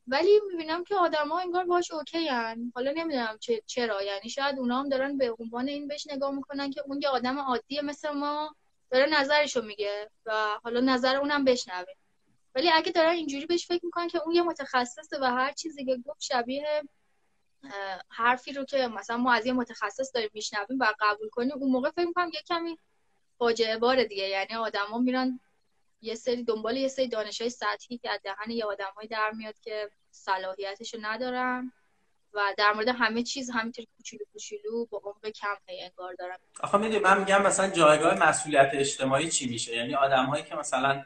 [0.07, 2.73] ولی می‌بینم که آدما انگار باش اوکی هن.
[2.75, 4.03] حالا نمی‌دونم چرا.
[4.03, 7.39] یعنی شاید اونا هم دارن به عنوان این بهش نگاه می‌کنن که اون یه آدم
[7.39, 8.55] عادیه مثل ما
[8.91, 11.93] داره نظرشو میگه و حالا نظر اونم بشنوه.
[12.55, 15.97] ولی اگه دارن اینجوری بهش فکر می‌کنن که اون یه متخصصه و هر چیزی که
[15.97, 16.83] گفت شبیه
[18.09, 21.91] حرفی رو که مثلا ما از یه متخصص داریم میشنویم و قبول کنیم اون موقع
[21.91, 22.79] فکر می‌کنم یه کمی
[23.43, 24.29] فاجعه بار دیگه.
[24.29, 25.41] یعنی آدما میرن
[26.01, 29.59] یه سری دنبال یه سری دانش های سطحی که از دهن یه آدمایی در میاد
[29.61, 31.73] که صلاحیتشو ندارن
[32.35, 36.37] و در مورد همه چیز همینطور کوچولو کوچولو با عمق کم انگار دارن.
[36.61, 41.05] آخه می‌دونی من میگم مثلا جایگاه مسئولیت اجتماعی چی میشه؟ یعنی آدمهایی که مثلا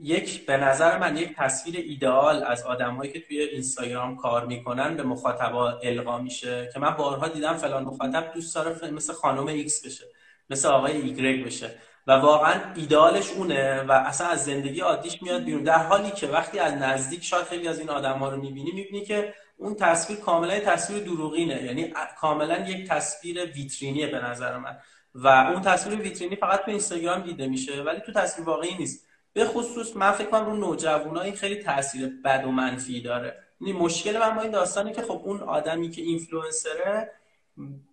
[0.00, 5.02] یک به نظر من یک تصویر ایدئال از آدمهایی که توی اینستاگرام کار می‌کنن به
[5.02, 10.04] مخاطبا القا میشه که من بارها دیدم فلان مخاطب دوست داره مثل خانم ایکس بشه.
[10.52, 11.70] مثل آقای ایگرگ بشه.
[12.06, 15.62] و واقعا ایدالش اونه و اصلا از زندگی عادیش میاد بیرون.
[15.62, 19.04] در حالی که وقتی از نزدیک شاید خیلی از این آدم ها رو می‌بینی می‌بینی
[19.04, 21.62] که اون تصویر کاملا تصویر دروغینه.
[21.62, 24.76] یعنی کاملا یک تصویر ویترینیه به نظر من.
[25.14, 29.06] و اون تصویر ویترینی فقط تو اینستاگرام دیده میشه ولی تو تصویر واقعی نیست.
[29.32, 33.36] به خصوص من فکر کنم رو نوجوانایی خیلی تاثیر بد و منفی داره.
[33.60, 37.10] یعنی مشکل من با این داستانه که خب اون آدمی که اینفلوئنسره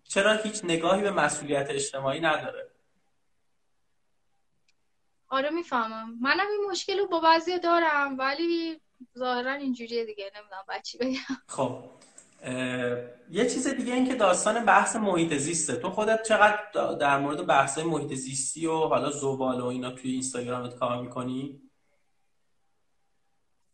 [0.03, 2.69] چرا هیچ نگاهی به مسئولیت اجتماعی نداره؟
[5.27, 6.17] آره می‌فهمم.
[6.21, 8.81] منم این مشکل رو با بعضی دارم ولی
[9.17, 10.31] ظاهرا اینجوریه دیگه.
[10.35, 11.37] نمی‌دونم بچی بگم.
[11.47, 11.83] خب
[13.31, 15.75] یه چیز دیگه این که داستان بحث محیط زیسته.
[15.75, 20.75] تو خودت چقدر در مورد بحث محیط زیستی و حالا زبال و اینا توی اینستاگرامت
[20.75, 21.61] کار می‌کنی؟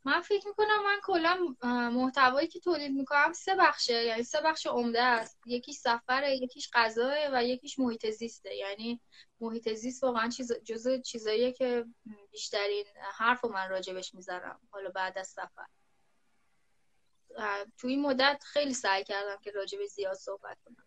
[0.05, 1.55] من فکر می‌کنم من کلا
[1.89, 5.39] محتوایی که تولید می‌کنم سه بخشه یعنی سه بخش عمده است.
[5.45, 8.55] یکیش سفره یکیش غذاه و یکیش محیط زیسته.
[8.55, 9.01] یعنی
[9.39, 11.85] محیط زیست واقعا چیز جزء چیزاییه که
[12.31, 12.85] بیشترین
[13.17, 14.59] حرف من راجبش می‌ذارم.
[14.71, 15.65] حالا بعد از سفر.
[17.77, 20.84] تو این مدت خیلی سعی کردم که راجب زیاد صحبت کنم.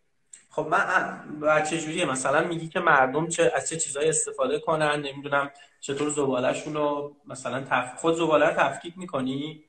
[0.51, 1.23] خب من
[1.71, 6.75] چه جوریه؟ مثلا میگی که مردم چه از چه چیزایی استفاده کنن؟ نمی‌دونم چطور زبالهشون
[6.75, 8.01] رو مثلا تف...
[8.01, 9.65] خود زباله رو تفکیک می‌کنی؟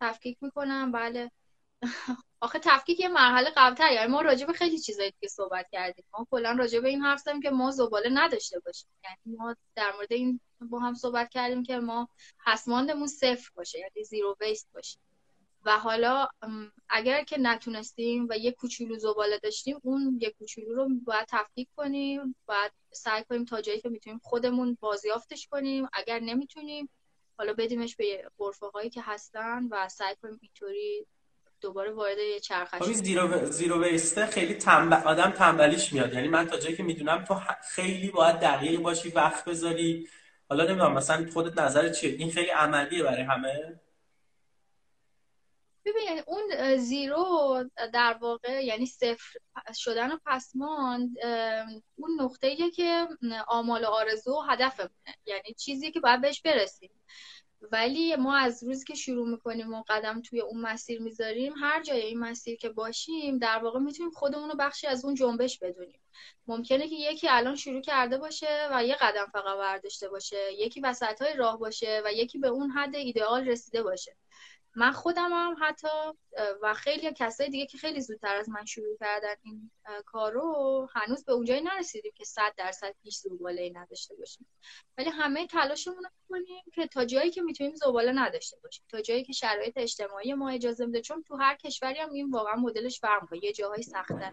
[0.00, 1.30] تفکیک می‌کنم بله.
[2.40, 6.04] آخه تفکیک یه مرحله قبلتر یعنی ما راجع به خیلی چیزایی دیگه صحبت کردیم.
[6.18, 8.88] ما کلا راجع به این حرف زدیم که ما زباله نداشته باشیم.
[9.04, 12.08] یعنی ما در مورد این با هم صحبت کردیم که ما
[12.46, 14.98] پسماندمون صفر باشه یعنی زیرو ویست باشه
[15.64, 16.28] و حالا
[16.88, 22.36] اگر که نتونستیم و یک کوچولو زباله داشتیم اون یک کوچولو رو باید تفکیک کنیم
[22.46, 25.88] باید سعی کنیم تا جایی که می‌تونیم خودمون بازیافتش کنیم.
[25.92, 26.88] اگر نمی‌تونیم
[27.38, 31.06] حالا بدیمش به غرفه هایی که هستن و سعی کنیم اینطوری
[31.60, 36.14] دوباره وارد یه چرخش زیرو زیرو ویسته خیلی تنبل آدم تنبلیش میاد.
[36.14, 40.08] یعنی من تا جایی که می‌دونم تو خیلی باید دقیق باشی وقت بذاری.
[40.48, 43.80] حالا نمی‌دونم مثلا خودت نظر چیه این خیلی عملیه برای همه.
[46.18, 49.38] اون زیرو در واقع یعنی صفر
[49.74, 51.10] شدن و پسماند
[51.96, 53.08] اون نقطه که
[53.48, 54.88] آمال و آرزو و
[55.26, 56.90] یعنی چیزی که باید بهش برسیم.
[57.72, 62.00] ولی ما از روزی که شروع می‌کنیم و قدم توی اون مسیر می‌ذاریم هر جای
[62.00, 66.00] این مسیر که باشیم در واقع می‌تونیم خودمون رو بخشی از اون جنبش بدونیم.
[66.46, 71.22] ممکنه که یکی الان شروع کرده باشه و یه قدم فقط برداشته باشه یکی وسط
[71.22, 74.16] های راه باشه و یکی به اون حد ایدئال رسیده باشه.
[74.76, 75.88] من خودم هم حتی
[76.62, 79.70] و خیلی کسای دیگه که خیلی زودتر از من شروع کردن این
[80.06, 84.46] کارو هنوز به اونجایی نرسیدیم که صد درصد هیچ زباله نداشته باشیم.
[84.98, 88.84] ولی همه تلاشمون رو کنیم که تا جایی که می‌تونیم زباله نداشته باشیم.
[88.88, 91.00] تا جایی که شرایط اجتماعی ما اجازه میده.
[91.00, 94.32] چون تو هر کشوری هم این واقعا مدلش فرق یه جاهای سخته.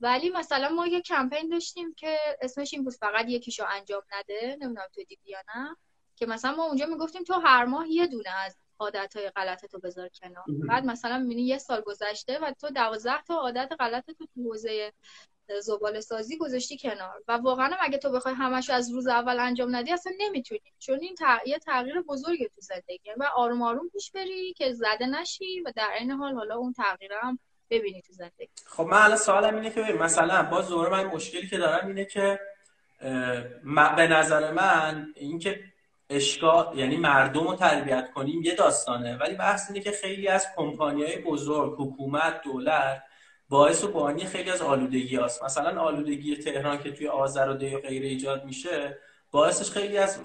[0.00, 4.56] ولی مثلا ما یه کمپین داشتیم که اسمش این بود فقط یکیشو انجام نده.
[4.60, 5.76] نمی‌دونم تو دیدی یا نه.
[6.18, 9.78] که مثلا ما اونجا می‌گفتیم تو هر ماه یه دونه از عادت های غلط تو
[9.78, 10.44] بذار کنار.
[10.68, 14.92] بعد مثلا می‌بینی یه سال گذشته و تو دوازده تا عادت غلط تو تو حوزه
[15.62, 17.22] زباله سازی گذاشتی کنار.
[17.28, 20.72] و واقعا اگه تو بخوای همش از روز اول انجام ندی اصلا نمی‌تونی.
[20.78, 23.10] چون این تغییر تغییر بزرگی تو زندگی.
[23.16, 27.12] و آروم آروم پیش بری که زده نشی و در این حال حالا اون تغییر
[27.22, 27.38] هم
[27.70, 28.48] ببینی تو زندگی.
[28.66, 32.40] خب من الان سوالم اینه که مثلا با زور من مشکلی که دارم اینه که
[33.96, 35.60] به نظر من اینکه
[36.10, 39.16] اشکال یعنی مردم رو تربیت کنیم یه داستانه.
[39.16, 43.02] ولی بحث اینه که خیلی از کمپانی های بزرگ حکومت دولت
[43.48, 45.44] باعث و بانی خیلی از آلودگی هست.
[45.44, 48.98] مثلا آلودگی تهران که توی آذر و دی و غیره ایجاد میشه
[49.30, 50.20] باعثش خیلی از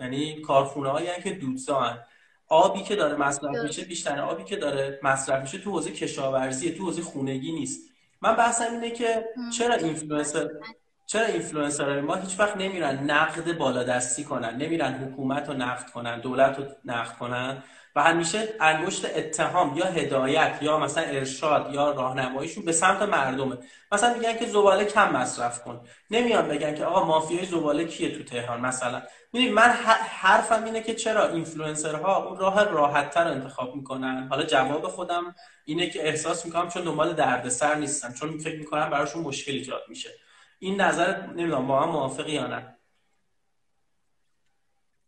[0.00, 1.98] یعنی کارخونه هایی که دودزان
[2.48, 6.84] آبی که داره مصرف میشه بیشتر آبی که داره مصرف میشه تو حوزه کشاورزی تو
[6.84, 7.90] حوزه خونگی نیست.
[8.20, 9.24] من بحثم اینه که
[9.58, 10.50] چرا اینفلوئنسر
[11.06, 16.58] چرا اینفلوئنسرهای ما هیچ وقت نمیرن نقد بالادستی کنن نمیرن حکومت رو نقد کنن دولت
[16.58, 17.62] رو نقد کنن؟
[17.96, 23.58] و همیشه انگشت اتهام یا هدایت یا مثلا ارشاد یا راهنماییشون به سمت مردمه.
[23.92, 25.80] مثلا میگن که زباله کم مصرف کن.
[26.10, 29.68] نمیان بگن که آقا مافیای زباله کیه تو تهران مثلا؟ می‌دونی من
[30.20, 35.90] حرفم اینه که چرا اینفلوئنسرها اون راه راحت تر انتخاب می‌کنن؟ حالا جواب خودم اینه
[35.90, 40.10] که احساس می‌کنم چون دنبال دردسر نیستن چون فکر می‌کنم براشون مشکل ایجاد میشه.
[40.58, 42.76] این نظر نمی‌دونم با هم موافقی یا نه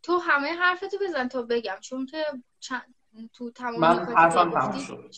[0.03, 2.25] تو همه حرفتو بزن تا بگم چون که
[2.59, 2.95] چند...
[3.33, 5.11] تو تمام من حرفم تمام شد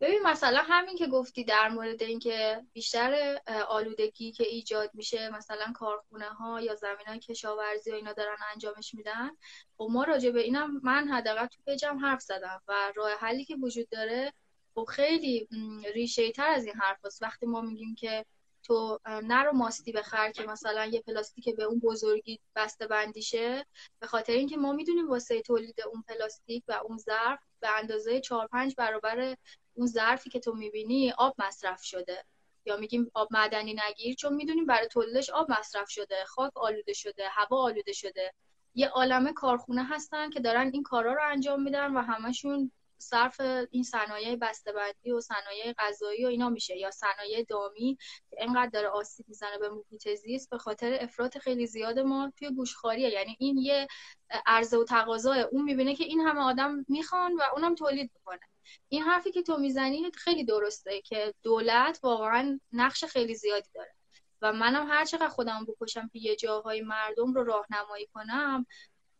[0.00, 3.38] ببین مثلا همین که گفتی در مورد اینکه بیشتر
[3.68, 8.94] آلودگی که ایجاد میشه مثلا کارخونه ها یا زمین های کشاورزی و اینا دارن انجامش
[8.94, 9.30] میدن
[9.78, 13.56] خب ما راجع به اینم من حداقل تو پیجم حرف زدم و راه حلی که
[13.56, 14.32] وجود داره
[14.74, 15.48] خب خیلی
[15.94, 17.22] ریشه تر از این حرف هست.
[17.22, 18.24] وقتی ما میگیم که
[18.62, 23.66] تو نرو ماستی بخر که مثلا یه پلاستیک به اون بزرگی بسته بندیشه.
[24.00, 28.48] به خاطر اینکه ما می‌دونیم واسه تولید اون پلاستیک و اون ظرف به اندازه 4
[28.48, 29.36] 5 برابر
[29.74, 32.24] اون ظرفی که تو می‌بینی آب مصرف شده.
[32.66, 37.28] یا میگیم آب معدنی نگیر چون می‌دونیم برای تولیدش آب مصرف شده خاک آلوده شده
[37.28, 38.32] هوا آلوده شده.
[38.74, 43.82] یه عالمه کارخونه هستن که دارن این کارا رو انجام میدن و همشون صرف این
[43.82, 47.98] صنایع بسته‌بندی و صنایع غذایی و اینا میشه یا صنایع دامی
[48.30, 52.50] که اینقدر داره آسیب می‌زنه به محیط زیست به خاطر افراط خیلی زیاد ما توی
[52.54, 53.10] گوشخاریه.
[53.10, 53.86] یعنی این یه
[54.46, 58.40] عرضه و تقاضا اون می‌بینه که این همه آدم می‌خوان و اونم تولید می‌کنه.
[58.88, 63.94] این حرفی که تو می‌زنی خیلی درسته که دولت واقعا نقش خیلی زیادی داره.
[64.42, 68.66] و منم هر چقدر خودم بکشم که یه جاهای مردم رو راهنمایی کنم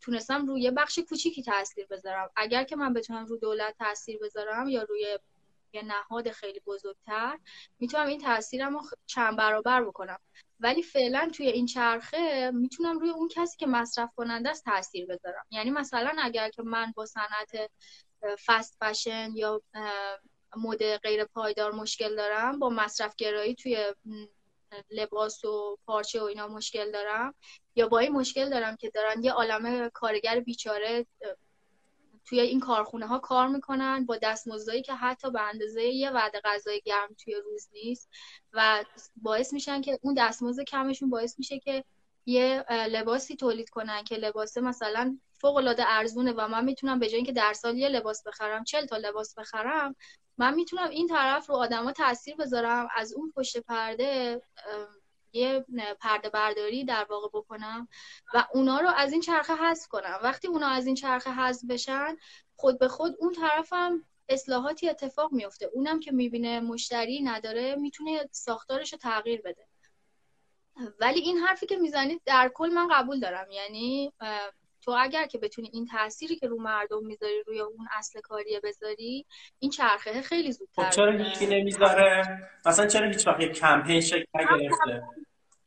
[0.01, 2.31] تونستم روی بخش کوچیکی تاثیر بذارم.
[2.37, 5.19] اگر که من بتونم رو دولت تاثیر بذارم یا روی
[5.73, 7.39] یه نهاد خیلی بزرگتر
[7.79, 10.19] می‌تونم این تاثیرم رو چند برابر بکنم.
[10.61, 15.45] ولی فعلا توی این چرخه می‌تونم روی اون کسی که مصرف کننده است تاثیر بذارم.
[15.51, 17.71] یعنی مثلا اگر که من با صنعت
[18.47, 19.63] فست فشن یا
[20.57, 23.95] مد غیر پایدار مشکل دارم با مصرف گرایی توی
[24.91, 27.35] لباس و پارچه و اینا مشکل دارم
[27.81, 31.07] یا با این مشکل دارم که دارن یه عالمه کارگر بیچاره
[32.25, 36.83] توی این کارخونه ها کار می‌کنن با دستمزدایی که حتی به اندازه یه وعده غذای
[36.85, 38.09] گرم توی روز نیست
[38.53, 38.85] و
[39.17, 41.85] باعث میشن که اون دستمزد کمشون باعث میشه که
[42.27, 47.17] یه لباسی تولید کنن که لباس مثلا فوق العاده ارزونه و من می‌تونم به جای
[47.17, 49.97] اینکه در سال یه لباس بخرم چل تا لباس بخرم
[50.39, 54.43] من می‌تونم این طرف رو آدما تاثیر بذارم از اون پشت پرده
[55.33, 55.65] یه
[56.01, 57.89] پرده برداری در واقع بکنم
[58.35, 60.19] و اونا رو از این چرخه حذف کنم.
[60.23, 62.17] وقتی اونا از این چرخه حذف بشن
[62.57, 68.93] خود به خود اون طرفم اصلاحاتی اتفاق میفته اونم که می‌بینه مشتری نداره می‌تونه ساختارش
[68.93, 69.67] رو تغییر بده.
[71.01, 73.51] ولی این حرفی که می‌زنید در کل من قبول دارم.
[73.51, 74.13] یعنی
[74.83, 79.27] تو اگر که بتونی این تأثیری که رو مردم می‌ذاری روی اون اصل کاریه بذاری
[79.59, 84.25] این چرخه خیلی زودتر خب چرا هیچی نمی‌ذاره؟ مثلا چرا هیچ وقت یک کمپین شکل
[84.35, 85.03] نگرفته؟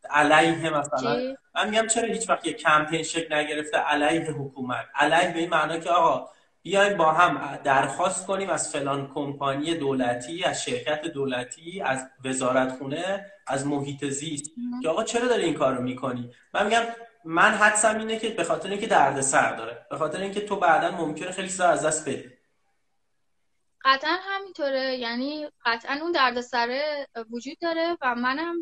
[0.09, 1.35] علیه مثلا.
[1.55, 4.85] من میگم چرا هیچ وقت یک کمپین شکل نگرفته؟ علیه حکومت.
[4.95, 6.29] علیه به این معنا که آقا
[6.61, 13.67] بیایم با هم درخواست کنیم از فلان کمپانی دولتی از شرکت دولتی از وزارتخونه از
[13.67, 14.51] محیط زیست.
[14.81, 16.83] که آقا چرا داری این کار رو می‌کنی؟ من میگم
[17.25, 20.91] من حدسم اینه که به خاطر اینکه درد سر داره به خاطر اینکه تو بعدا
[20.91, 22.33] ممکنه خیلی سر از دست بدی
[23.85, 24.97] قطعا همینطوره.
[24.97, 26.79] یعنی قطعا اون درد سر
[27.31, 28.55] وجود داره و منم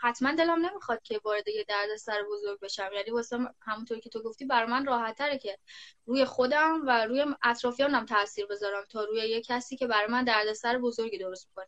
[0.00, 2.90] حتما دلم نمی‌خواد که وارد یه درد سر بزرگ بشم.
[2.94, 5.58] یعنی واسه همونطور که تو گفتی برای من راحت تره که
[6.06, 10.52] روی خودم و روی اطرافیانم تاثیر بذارم تا روی یه کسی که برای من درد
[10.52, 11.66] سر بزرگی درست کنه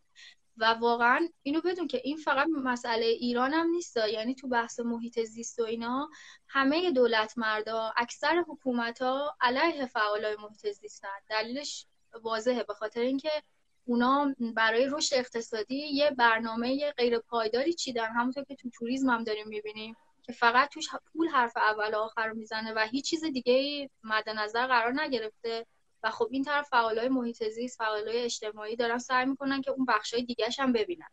[0.59, 5.21] و واقعا اینو بدون که این فقط مسئله ایران هم نیست یعنی تو بحث محیط
[5.21, 6.09] زیست و اینا
[6.49, 11.87] همه دولت مردا اکثر حکومت ها علیه فعالای محیط زیستن دلیلش
[12.23, 13.31] واضحه به خاطر اینکه
[13.85, 18.09] اونا برای رشد اقتصادی یه برنامه غیر پایداری چیدن.
[18.09, 22.27] همونطور که تو توریسم هم داریم می‌بینیم که فقط توش پول حرف اول و آخر
[22.27, 25.67] رو می‌زنه و هیچ چیز دیگه مد نظر قرار نگرفته.
[26.03, 30.23] و خب این طرف فعالای محیط زیست فعالای اجتماعی دارن سعی می‌کنن که اون بخشای
[30.23, 31.09] دیگهش هم ببینن.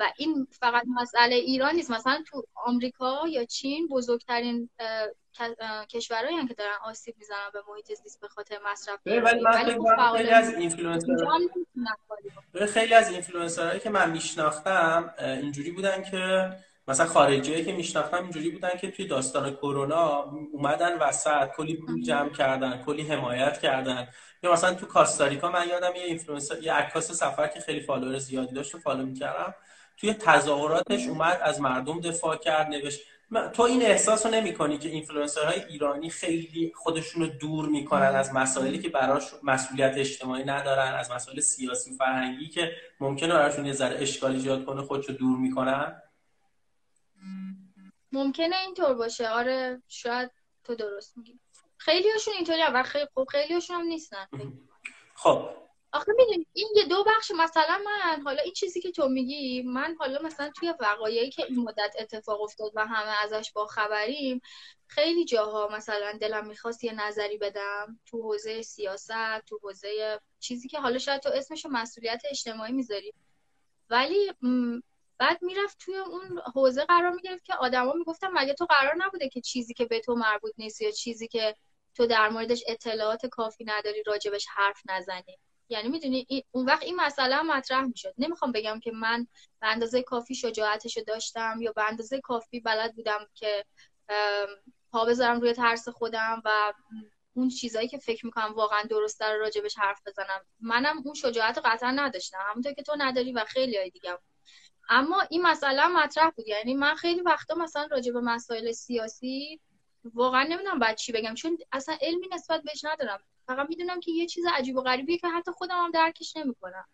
[0.00, 1.90] و این فقط مسئله ایران نیست.
[1.90, 4.70] مثلا تو آمریکا یا چین بزرگترین
[5.90, 10.30] کشورهایی که دارن آسیب می‌زنن به محیط زیست به خاطر مصرف ولی من خب خیلی
[10.30, 11.38] از اینفلوئنسرها
[12.66, 16.50] خیلی از اینفلوئنسرهایی که من میشناختم اینجوری بودن که
[16.88, 22.28] مثلا خارجی که میشناختم اینجوری بودن که توی داستان کرونا اومدن وسط کلی پول جمع
[22.28, 24.08] کردن کلی حمایت کردن.
[24.42, 28.54] یا مثلا تو کاستاریکا من یادم یه اینفلوئنسر یه عکاس سفر که خیلی follower زیادی
[28.54, 29.54] داشت و follow می‌کردم.
[29.96, 33.00] توی تظاهراتش اومد از مردم دفاع کرد نوشت
[33.52, 38.34] تو این احساس رو نمی کنی که اینفلوئنسرهای ایرانی خیلی خودشون رو دور می‌کنن از
[38.34, 44.02] مسائلی که براش مسئولیت اجتماعی ندارن از مسائل سیاسی فرهنگی که ممکنه براشون یه ذره
[44.02, 46.02] اشکال ایجاد کنه خودشو دور می‌کنن
[48.12, 49.28] ممکنه اینطور باشه.
[49.28, 50.30] آره شاید
[50.64, 51.40] تو درست میگی.
[51.76, 54.26] خیلی هاشون اینطوری و خیلی خب خیلی هاشون هم نیستن.
[55.14, 55.50] خب.
[55.92, 59.96] آخه می‌دونی این یه دو بخش مثلا من حالا این چیزی که تو میگی من
[59.98, 64.40] حالا مثلا توی وقایعی که این مدت اتفاق افتاد و همه ازش با خبریم
[64.86, 70.80] خیلی جاها مثلا دلم می‌خواست یه نظری بدم تو حوزه سیاست تو حوزه چیزی که
[70.80, 73.14] حالا شاید تو اسمش مسئولیت اجتماعی می‌ذاری.
[73.90, 74.32] ولی
[75.18, 79.40] بعد می‌رفت توی اون حوزه قرار می‌گرفت که آدما می‌گفتن مگه تو قرار نبوده که
[79.40, 81.54] چیزی که به تو مربوط نیست یا چیزی که
[81.94, 85.38] تو در موردش اطلاعات کافی نداری راجبش حرف نزنی.
[85.68, 88.14] یعنی می‌دونی اون وقت این مسئله مطرح می‌شد.
[88.18, 89.26] نمی‌خوام بگم که من
[89.60, 93.64] به اندازه کافی شجاعتش داشتم یا به اندازه کافی بلد بودم که
[94.92, 96.72] پا بذارم روی ترس خودم و
[97.34, 100.44] اون چیزایی که فکر می‌کنم واقعا درست داره راجبش حرف بزنم.
[100.60, 102.38] منم اون شجاعت قطعا نداشتم.
[102.50, 104.18] همونطور که تو نداری و خیلی های دیگه
[104.88, 106.48] اما این مسئله مطرح بود.
[106.48, 109.60] یعنی من خیلی وقتا مثلا راجع به مسائل سیاسی
[110.14, 113.20] واقعا نمی‌دونم بعد چی بگم چون اصلا علمی نسبت بهش ندارم.
[113.46, 116.84] فقط می‌دونم که یه چیز عجیب و غریبیه که حتی خودم هم درکش نمی‌کنم.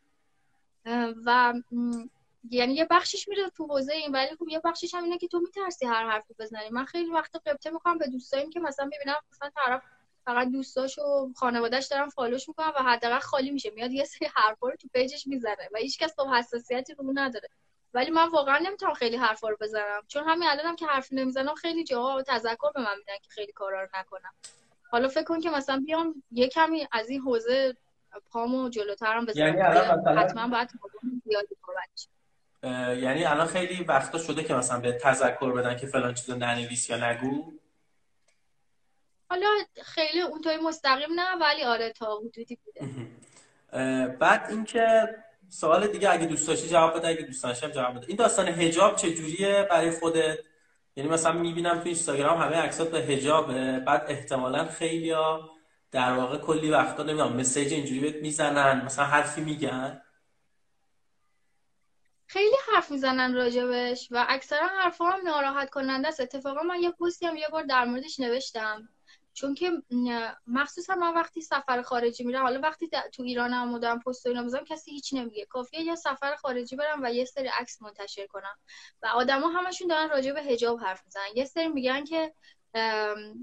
[1.27, 1.55] و
[2.51, 5.41] یعنی یه بخشش میره تو حوزه این ولی خب یه بخشش هم اینه که تو
[5.41, 6.69] میترسی هر حرفی بزنی.
[6.71, 9.83] من خیلی وقت قبطه می‌کنم به دوستایم که مثلا می‌بینم مثلا طرف
[10.25, 13.71] فقط دوستاش و خانوادهش دارن follow ش می‌کنن و حداقل خالی میشه.
[13.71, 17.49] میاد یه سری حرفا رو تو page ش می‌زنه و هیچکس خب حساسیتی رو نداره.
[17.95, 20.03] ولی من واقعا نمی‌تونم خیلی حرفا رو بزنم.
[20.09, 23.83] چون همین الانم که حرف نمی‌زنم خیلی جاها تذکر به من میدن که خیلی کارا
[23.83, 24.35] رو نکنم.
[24.91, 27.77] حالا فکر کن که مثلا بیام یه کمی از این حوزه
[28.31, 29.47] پامو جلوترم بزنم.
[29.47, 30.71] یعنی الان مثلا حتما باید
[33.03, 37.11] یعنی الان خیلی وقتا شده که مثلا بهت تذکر بدن که فلان چیزو ننویس یا
[37.11, 37.53] نگو؟
[39.31, 39.49] حالا
[39.83, 43.09] خیلی اونطوری مستقیم نه ولی آره تا حدودی بوده.
[44.07, 45.17] بعد اینکه
[45.55, 48.07] سوال دیگه اگه دوست داشتی جواب بده اگه دوست داشتم جواب بده.
[48.09, 50.39] این داستان حجاب چجوریه برای خودت؟
[50.97, 55.51] یعنی مثلا می‌بینم تو اینستاگرام همه عکسات به حجابه بعد احتمالا خیلیا
[55.91, 60.03] در واقع کلی وقتا نمی‌دونم مسیج اینجوری بهت می‌زنن مثلا حرفی میگن؟
[62.27, 66.21] خیلی حرف می‌زنن راجبش و اکثرا حرفا هم ناراحت کننده است.
[66.21, 68.89] اتفاقا من یه پستی هم یه بار در موردش نوشتم.
[69.35, 69.71] چون که
[70.47, 74.65] مخصوصا من وقتی سفر خارجی میرم حالا وقتی تو ایران هم بودم پست اینا بزنم
[74.65, 75.47] کسی هیچ نمیگه.
[75.47, 78.59] کافیه یه سفر خارجی برم و یه سری عکس منتشر کنم.
[79.03, 81.29] و آدما همشون دارن راجع به حجاب حرف می‌زنن.
[81.35, 82.35] یه سری میگن که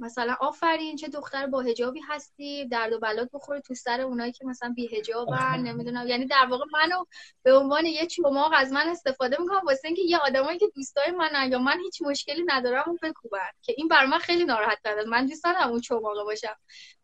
[0.02, 4.46] مثلا آفرین چه دختر با هجابی هستی درد و بلات بخوره تو سر اونایی که
[4.46, 6.08] مثلا بی هجابن نمی‌دونم.
[6.08, 7.06] یعنی در واقع منو
[7.44, 11.52] به عنوان یه چماق از من استفاده می‌کنم واسه اینکه یه آدمایی که دوستای منن
[11.52, 15.26] یا من هیچ مشکلی ندارم اون بکوبن که این بر من خیلی ناراحت کرده من
[15.26, 16.56] دوست ندارم اون چماقه باشم.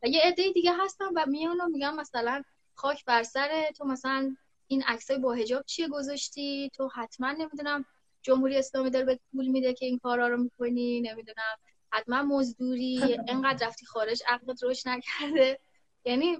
[0.03, 2.43] و یه عده دیگه هستم و میان و میگم مثلا
[2.75, 4.35] خاک بر سر تو مثلا
[4.67, 7.85] این عکسای با هجاب چیه گذاشتی؟ تو حتما نمی‌دونم
[8.21, 11.57] جمهوری اسلامی داره به پول میده که این کارا رو می‌کنی نمی‌دونم.
[11.91, 15.59] حتما مزدوری انقدر رفتی خارج عقلت روش نکرده.
[16.05, 16.37] یعنی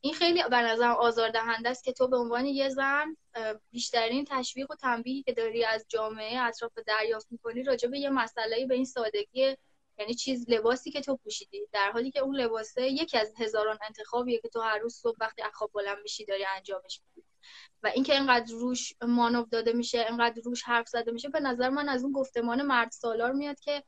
[0.00, 3.16] این خیلی به نظرم آزاردهنده است که تو به عنوان یه زن
[3.70, 8.66] بیشترین تشویق و تنبیهی که داری از جامعه اطراف دریافت می‌کنی راجع به یه مسئله
[8.66, 9.56] به این سادگی
[9.98, 11.68] یعنی چیز لباسی که تو پوشیدی.
[11.72, 15.42] در حالی که اون لباسه یکی از هزاران انتخابیه که تو هر روز صبح وقتی
[15.42, 17.26] اخواب بلند میشی داری انجامش میدی.
[17.82, 21.88] و اینکه اینقدر روش مانو داده میشه اینقدر روش حرف زده میشه به نظر من
[21.88, 23.82] از اون گفتمان مرد سالار میاد که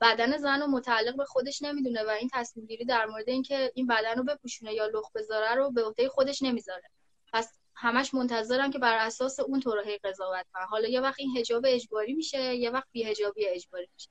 [0.00, 3.86] بدن زن رو متعلق به خودش نمی‌دونه و این تصمیم گیری در مورد اینکه این
[3.86, 6.90] بدن رو بپوشونه یا لخ بذاره رو به عهده خودش نمی‌ذاره.
[7.32, 11.36] پس همش منتظرم که بر اساس اون تو هی قضاوت کنن حالا یه وقت این
[11.36, 14.10] حجاب اجباری میشه یه وقت بی حجابی اجباری میشه.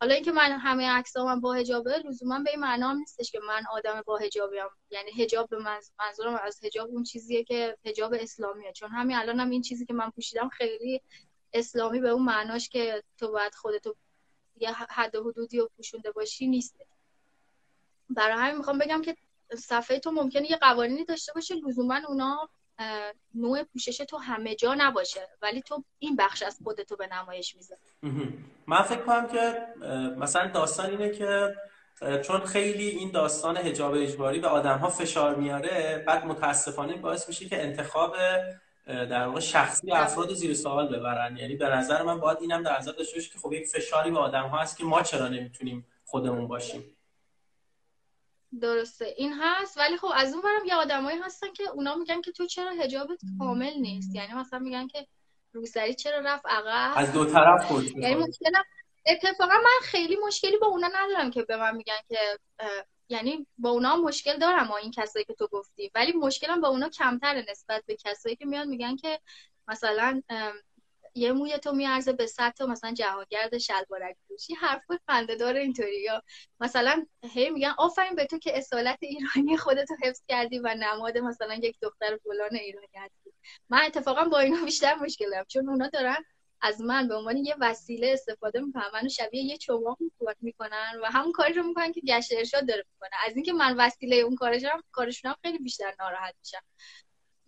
[0.00, 4.02] حالا اینکه من همه عکسام با حجابه لزوما به این معنا نیستش که من آدم
[4.06, 5.58] با حجابیم یعنی حجاب به
[5.98, 8.72] منظورم از حجاب اون چیزیه که حجاب اسلامیه.
[8.72, 11.00] چون همین الانم هم این چیزی که من پوشیدم خیلی
[11.52, 13.94] اسلامی به اون معناش که تو باید خودتو
[14.60, 16.76] یه حد حدودی رو پوشونده باشی نیست
[18.10, 19.16] برای همین می‌خوام بگم که
[19.56, 22.48] صفحه تو ممکنه یه قوانینی داشته باشه لزوما اونا
[23.34, 25.28] نوع پوشش تو همه جا نباشه.
[25.42, 27.80] ولی تو این بخش از خودتو به نمایش می‌ذاری.
[28.66, 29.66] من فکر کنم که
[30.16, 31.56] مثلا داستان اینه که
[32.24, 37.48] چون خیلی این داستان حجاب اجباری به آدم ها فشار میاره بعد متاسفانه باعث میشه
[37.48, 38.16] که انتخاب
[38.88, 41.36] در واقع شخصی افراد زیر سوال ببرن.
[41.36, 44.18] یعنی به نظر من باید اینم در نظر داشته باشه که خب یک فشاری به
[44.18, 46.96] آدم ها هست که ما چرا نمی‌تونیم خودمون باشیم.
[48.60, 49.14] درسته.
[49.16, 52.46] این هست ولی خب از اون برم یه آدمایی هستن که اونا میگن که تو
[52.46, 54.14] چرا حجابت کامل نیست.
[54.14, 55.06] یعنی مثلا میگن که
[55.52, 58.50] روسری چرا رفت عقب؟ از دو طرف یعنی مشکل
[59.06, 62.18] اتفاقا من خیلی مشکلی با اونا ندارم که به من میگن که
[63.08, 65.90] یعنی با اونا مشکل دارم با این کسایی که تو گفتی.
[65.94, 69.20] ولی مشکلم با اونا کمتره نسبت به کسایی که میان میگن که
[69.68, 70.22] مثلا
[71.14, 76.02] یه موی تو میارزه به صد تا مثلا جهانگرد شلوارک پوشی حرف خنده داره اینطوری.
[76.02, 76.22] یا
[76.60, 81.54] مثلا هی میگن آفرین به تو که اصالت ایرانی خودتو حفظ کردی و نماد مثلا
[81.54, 83.32] یک دختر فلان ایرانی هستی.
[83.68, 86.24] من اتفاقا با اینا بیشتر مشکل دارم چون اونا دارن
[86.60, 89.98] از من به عنوان یه وسیله استفاده می‌کنن منو شبیه یه چماق
[90.40, 93.10] می‌کنن و همون کاری رو می‌کنن که گشت ارشاد داره می‌کنه.
[93.26, 96.62] از اینکه من وسیله اون کارشم کارشون خیلی بیشتر ناراحت میشم.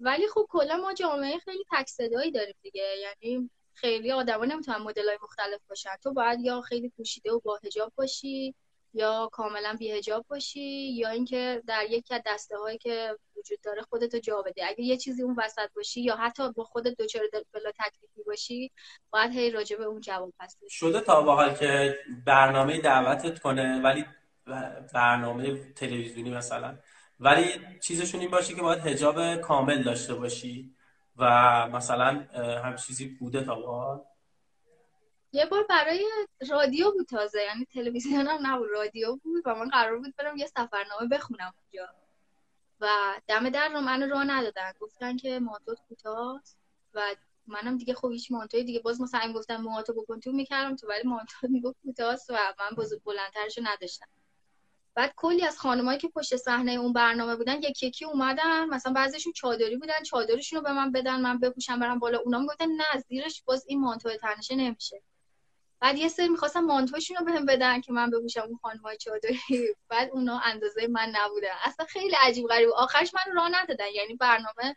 [0.00, 2.88] ولی خب کلا ما جامعه خیلی تک صدایی داریم دیگه.
[3.02, 5.90] یعنی خیلی آدما نمی‌تونن مدلای مختلف باشن.
[6.02, 8.54] تو باید یا خیلی پوشیده و با حجاب باشی
[8.94, 14.18] یا کاملا بیهجاب باشی یا اینکه در یکی از دسته هایی که وجود داره خودتو
[14.18, 14.66] جا بده.
[14.66, 18.70] اگه یه چیزی اون وسط باشی یا حتی با خودت دچار بلا تکلیفی باشی
[19.10, 23.82] باید هی راجع به اون جواب پس شده تا با حال که برنامه دعوتت کنه
[23.82, 24.04] ولی
[24.94, 26.78] برنامه تلویزیونی مثلا.
[27.20, 27.44] ولی
[27.82, 30.74] چیزشون این باشه که باید حجاب کامل داشته باشی
[31.16, 31.24] و
[31.68, 32.26] مثلا
[32.64, 34.04] هم چیزی بوده تا با
[35.32, 36.06] یه بار برای
[36.48, 39.42] رادیو بود تازه یعنی تلویزیون هم نبود رادیو بود.
[39.46, 41.94] و من قرار بود برم یه سفرنامه بخونم اونجا.
[42.80, 42.88] و
[43.26, 44.72] دم در رو منو راه ندادن.
[44.80, 46.58] گفتن که مانتوت کوتاست.
[46.94, 47.14] و
[47.46, 48.80] منم دیگه خب هیچ مانتوی دیگه.
[48.80, 52.76] باز مثلا این گفتن موهاتو بکن تو می‌کردم تو ولی مانتو می‌گفت کوتاست و من
[52.76, 54.06] بزرگ بلندترشو نداشتم.
[54.94, 58.64] بعد کلی از خانمایی که پشت صحنه اون برنامه بودن یکی یکی اومدن.
[58.68, 62.18] مثلا بعضیشون چادری بودن چادرشون رو به من بدن من بپوشم برم بالا.
[62.18, 65.02] اونا می‌گفتن نه زیرش باز این مانتو تنشه نمیشه.
[65.80, 69.40] بعد یه سری می‌خواستم مانتوشون رو بهم بدن که من بپوشم اون خانمای چادری.
[69.90, 72.70] بعد اونا اندازه من نبودن اصلا خیلی عجیب غریب.
[72.70, 73.86] آخرش من راه ندادن.
[73.94, 74.76] یعنی برنامه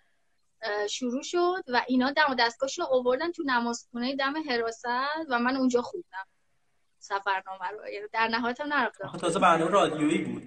[0.89, 4.85] شروع شد و اینا دم و دستگاهشون رو آوردن تو نمازخونه دم حراست
[5.29, 6.27] و من اونجا خوندم
[6.99, 7.87] سفرنامه رو.
[7.89, 9.17] یعنی در نهایت هم نرفتم.
[9.21, 10.43] تازه برنامه رادیویی بود.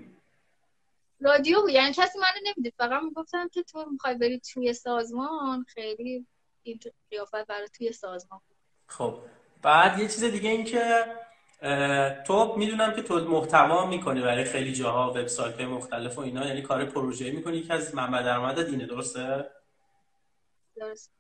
[1.21, 1.71] رادیو بود.
[1.71, 2.75] یعنی کسی منو نمی‌دید.
[2.79, 5.65] فقط می‌گفتن که تو می‌خوای بری توی سازمان.
[5.69, 6.27] خیلی
[6.63, 6.81] این
[7.11, 8.41] قیافت برای توی سازمان
[8.87, 9.23] خب.
[9.67, 11.07] بعد یه چیز دیگه این که
[12.27, 16.85] تو می‌دونم که تو محتوا می‌کنی برای خیلی جاها وبسایت مختلف و اینا یعنی کار
[16.85, 19.51] پروژه می‌کنی که از منبع درآمدت اینه درسته؟
[20.77, 21.13] درست.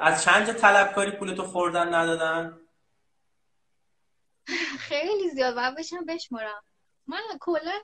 [0.00, 2.58] از چند طلبکاری پولتو خوردن ندادن؟
[4.78, 5.54] خیلی زیاد.
[5.54, 6.62] باید بشم بشمرم.
[7.06, 7.80] من کلا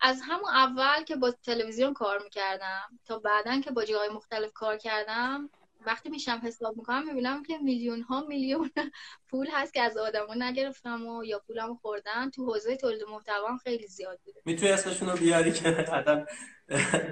[0.00, 4.76] از همون اول که با تلویزیون کار می‌کردم تا بعدا که با جای مختلف کار
[4.76, 5.50] کردم
[5.86, 8.70] وقتی میشم حساب می‌کنم می‌بینم که میلیون ها میلیون
[9.28, 12.30] پول هست که از آدما نگرفتم و یا پولمو خوردن.
[12.30, 14.40] تو حوزه تولید محتوا خیلی زیاد بوده.
[14.44, 16.26] می‌تونی اسمشون رو بیاری که حتما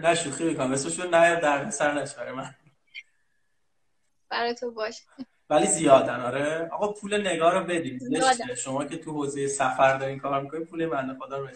[0.02, 2.54] نشوخی می‌کنم اسمشون نیار در سر نشوره من.
[4.28, 5.02] برای تو باش.
[5.50, 6.20] ولی زیادن.
[6.20, 6.68] آره.
[6.72, 8.00] آقا پول نگاه رو بدیم
[8.56, 11.48] شما که تو حوزه سفر دارین کار می‌کنین پول من خدا رو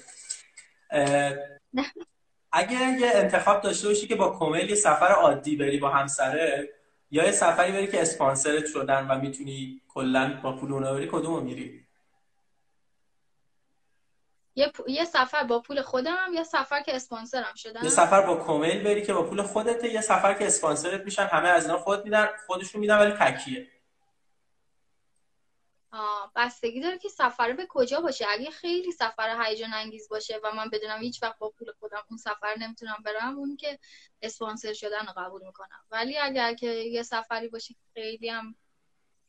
[2.52, 6.68] اگه یه انتخاب داشته باشی که با کمیل یه سفر عادی بری با همسره
[7.12, 11.40] یا یه سفری بری که اسپانسرت شدن و می‌تونی کلا با پول اونا بری کدومو
[11.40, 11.82] میری؟
[14.54, 17.84] یه, یه سفر با پول خودم یا سفر که اسپانسرم شدن.
[17.84, 21.48] یه سفر با کمیل بری که با پول خودته یه سفر که اسپانسرت میشن همه
[21.48, 23.66] از اینا خود میدن خودشون میدن ولی تکیه.
[26.36, 28.24] بستگی داره که سفر به کجا باشه.
[28.28, 32.18] اگه خیلی سفر هیجان انگیز باشه و من بدونم هیچ وقت با پول خودم اون
[32.18, 33.78] سفر نمی‌تونم برم اون که
[34.22, 35.84] اسپانسر شدن رو قبول می‌کنم.
[35.90, 38.54] ولی اگر که یه سفری باشه خیلی هم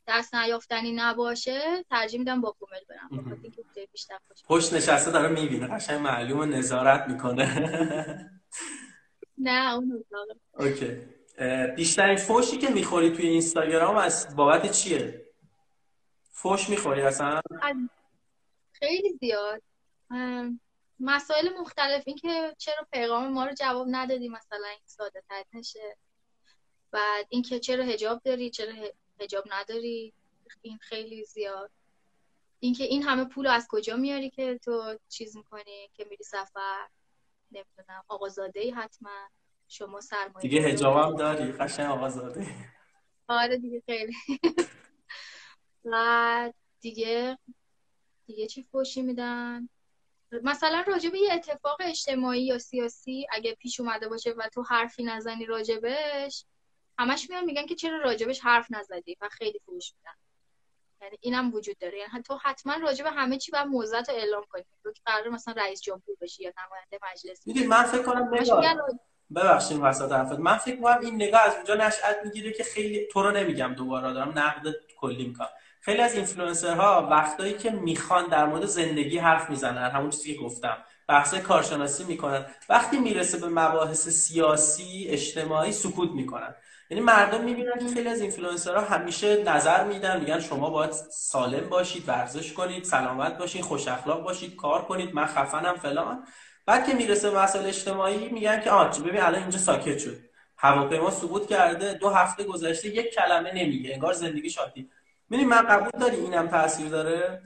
[0.08, 3.42] دست نیافتنی نباشه ترجیح میدم با کومل برم.
[3.92, 5.68] بیشتر پشت نشسته داره می‌بینه.
[5.68, 7.46] قشنگ معلوم نظارت می‌کنه.
[9.38, 10.06] نه اون
[10.54, 10.98] اوکی.
[11.76, 15.23] بیشترین فوشی که می‌خوری توی اینستاگرام از بابت چیه؟
[16.44, 17.42] فوش می‌خوری اصلا؟
[18.72, 19.62] خیلی زیاد.
[21.00, 22.04] مسائل مختلف.
[22.06, 25.98] این که چرا پیغام ما رو جواب ندادی مثلا این ساده تر نشه.
[26.92, 28.74] بعد اینکه چرا هجاب داری چرا
[29.20, 30.14] هجاب نداری.
[30.62, 31.72] این خیلی زیاد.
[32.60, 36.88] اینکه این همه پول از کجا میاری که تو چیز می‌کنی که میری سفر؟
[37.52, 38.04] نمی‌دونم.
[38.08, 39.30] آقازاده ای حتما.
[39.68, 41.52] شما سرمایه دیگه هجابم داری.
[41.52, 42.48] قشنگ آقازاده.
[43.28, 44.14] آره دیگه خیلی.
[45.86, 47.38] و دیگه
[48.26, 49.70] دیگه چی فوشی میدن؟
[50.44, 55.46] مثلا راجبه یه اتفاق اجتماعی یا سیاسی اگه پیش اومده باشه و تو حرفی نزنی
[55.46, 56.46] راجبش
[56.98, 60.18] همش میان میگن که چرا راجبش حرف نزدی و خیلی فوش میدن.
[61.02, 61.98] یعنی اینم وجود داره.
[61.98, 64.64] یعنی تو حتما راجب همه چی باید موضوعت رو اعلام کنی.
[64.84, 68.32] تو که قرار مثلا رئیس جمهور بشی یا نماینده مجلس می‌دونی من فکر کنم
[69.36, 69.80] ببخشید.
[69.82, 70.40] وسط حرفت.
[70.40, 74.14] من فکر کنم این نگاه از اونجا نشأت می‌گیره که خیلی تو رو نمیگم دوباره.
[74.14, 75.50] دارم نقد کلی می‌کنم.
[75.86, 80.78] خیلی از اینفلوئنسرها وقتایی که می‌خوان در مورد زندگی حرف می‌زنن همون چیزی که گفتم
[81.08, 86.56] بحث کارشناسی می‌کنن وقتی می‌رسه به مباحث سیاسی اجتماعی سکوت می‌کنن.
[86.90, 92.10] یعنی مردم می‌بینن که خیلی از اینفلوئنسرها همیشه نظر میدن میگن شما باید سالم باشید
[92.10, 96.28] ورزش کنید سلامت باشید خوش اخلاق باشید کار کنید من خفنم فلان.
[96.66, 100.18] بعد که می‌رسه به مسائل اجتماعی میگن که آ ببین الان اینجا ساکت شد.
[100.58, 104.90] هواپیما سقوط کرده دو هفته گذشته یک کلمه نمیگه انگار زندگی شادی.
[105.34, 107.42] می‌دونی من قبول داری اینم تاثیر داره؟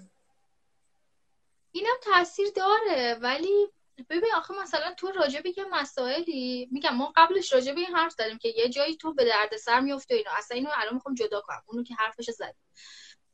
[1.71, 3.67] اینم تاثیر داره ولی
[4.09, 8.11] ببین آخه مثلا تو راجع به یه مسائلی میگم ما قبلش راجع به این حرف
[8.11, 10.29] زدیم که یه جایی تو به درد سر میفته اینو.
[10.37, 12.55] اصلا اینو الان می‌خوام جدا کنم اونو که حرفش زد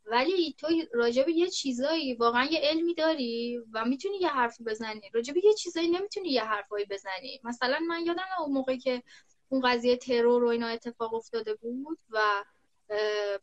[0.05, 5.09] ولی تو راجع یه چیزایی واقعا یه علمی داری و می‌تونی یه حرفی بزنی.
[5.13, 7.41] راجع یه چیزایی نمی‌تونی یه حرفایی بزنی.
[7.43, 9.03] مثلا من یادم اون موقعی که
[9.49, 12.19] اون قضیه ترور و اینا اتفاق افتاده بود و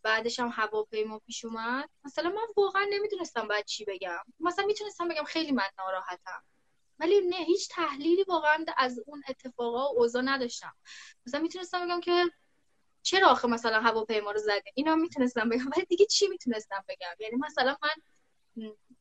[0.03, 1.89] بعدش هم هواپیما پیش اومد.
[2.05, 4.19] مثلا من واقعا نمی‌دونستم بعد چی بگم.
[4.41, 6.45] مثلا می‌تونستم بگم خیلی من ناراحتم.
[6.99, 10.75] ولی نه هیچ تحلیلی واقعا از اون اتفاقا و اوضاع نداشتم.
[11.27, 12.31] مثلا می‌تونستم بگم که
[13.03, 15.71] چرا آخه مثلا هواپیما رو زده اینا می‌تونستم بگم.
[15.77, 17.91] ولی دیگه چی می‌تونستم بگم؟ یعنی مثلا من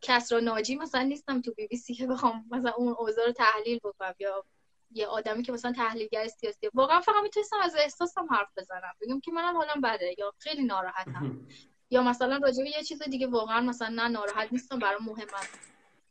[0.01, 3.79] کسرا ناجی مثلا نیستم تو بی بی سی که بخوام مثلا اون اوضاع رو تحلیل
[3.83, 4.45] بکنم یا
[4.91, 6.69] یه آدمی که مثلا تحلیلگر سیاسی.
[6.73, 8.93] واقعا فقط می‌تونستم از احساسم حرف بزنم.
[9.01, 11.47] بگم که منم حالم بده یا خیلی ناراحتم.
[11.91, 15.47] یا مثلا راجع به یه چیز دیگه واقعا مثلا نه ناراحت نیستم برام مهمه.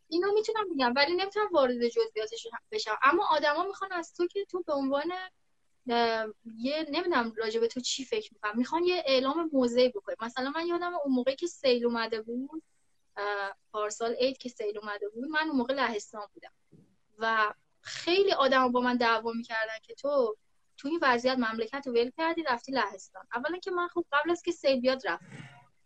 [0.08, 2.98] اینا می‌تونم بگم ولی نمی‌تونم وارد جزئیاتش بشم.
[3.02, 5.12] اما آدما می‌خوان از تو که تو به عنوان
[6.56, 10.16] یه نمی‌دونم راجع به تو چی فکر می‌کنم می‌خوان یه اعلام موضعی بکنی.
[10.20, 12.62] مثلا من یادم اون موقعی که سیل اومده بود
[13.72, 16.52] پارسال عید که سیل اومده بود من اون موقع لهستان بودم.
[17.18, 17.54] و
[17.88, 20.36] خیلی آدم با من دعوا می‌کردن که تو
[20.76, 23.24] تو این وضعیت مملکت رو ول کردی رفتی لهستان.
[23.34, 25.24] اولا که من خب قبل از که سیل بیاد رفت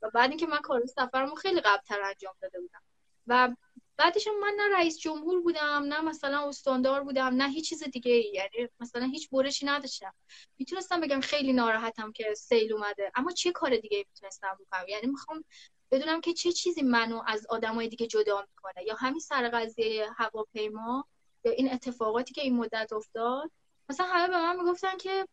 [0.03, 2.83] و بعد اینکه من کار سفرمو خیلی قبل تر انجام داده بودم.
[3.27, 3.57] و
[3.97, 8.33] بعدش من نه رئیس جمهور بودم نه مثلا استاندار بودم نه هیچ چیز دیگه ای.
[8.35, 10.15] یعنی مثلا هیچ برشی نداشتم.
[10.59, 13.13] می‌تونستم بگم خیلی ناراحتم که سیل اومده.
[13.15, 15.45] اما چه کار دیگه می‌تونستم بکنم؟ یعنی می‌خوام
[15.91, 18.85] بدونم که چه چیزی منو از آدمای دیگه جدا می‌کنه.
[18.87, 21.09] یا همین سر قضیه هواپیما
[21.45, 23.51] یا این اتفاقاتی که این مدت افتاد
[23.91, 25.27] مثلا همه به من می‌گفتن که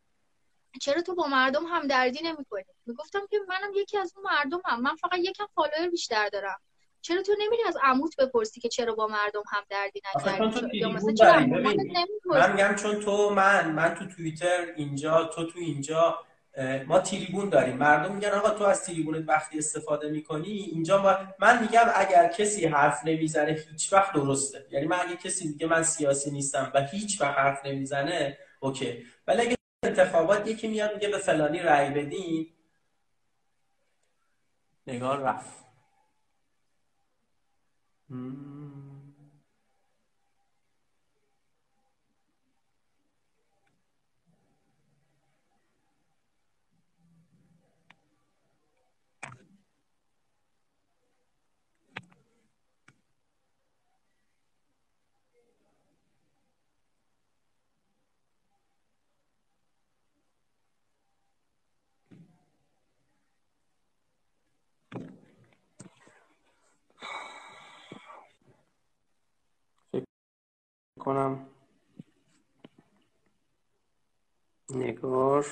[0.82, 4.82] چرا تو با مردم هم دردی نمی‌کنی؟ می‌گفتم که منم یکی از اون مردم هم.
[4.82, 6.58] من فقط یکم فالوور بیشتر دارم.
[7.02, 11.14] چرا تو نمیری از عموت بپرسی که چرا با مردم هم دردی نکردی؟ یا مثلا
[11.14, 11.40] چرا
[12.26, 16.20] من میگم چون تو من من تو توییتر اینجا تو تو اینجا
[16.88, 17.78] ما تریبون داریم.
[17.78, 21.18] مردم میگن آقا تو از تریبونت وقتی استفاده می‌کنی اینجا ما...
[21.40, 24.66] من میگم اگر کسی حرف نمی‌زنه هیچ وقت درسته.
[24.72, 29.06] یعنی من اگه کسی میگه من سیاسی نیستم و هیچ وقت حرف نمی‌زنه اوکی.
[29.28, 32.48] ولی اگه انتخابات یکی میاد میگه به فلانی رأی بدین.
[34.88, 35.60] نگار رفت.
[71.10, 71.48] کنم
[74.76, 75.46] نگار.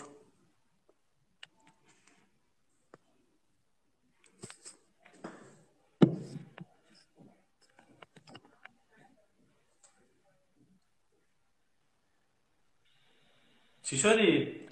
[13.84, 14.68] چی شدی؟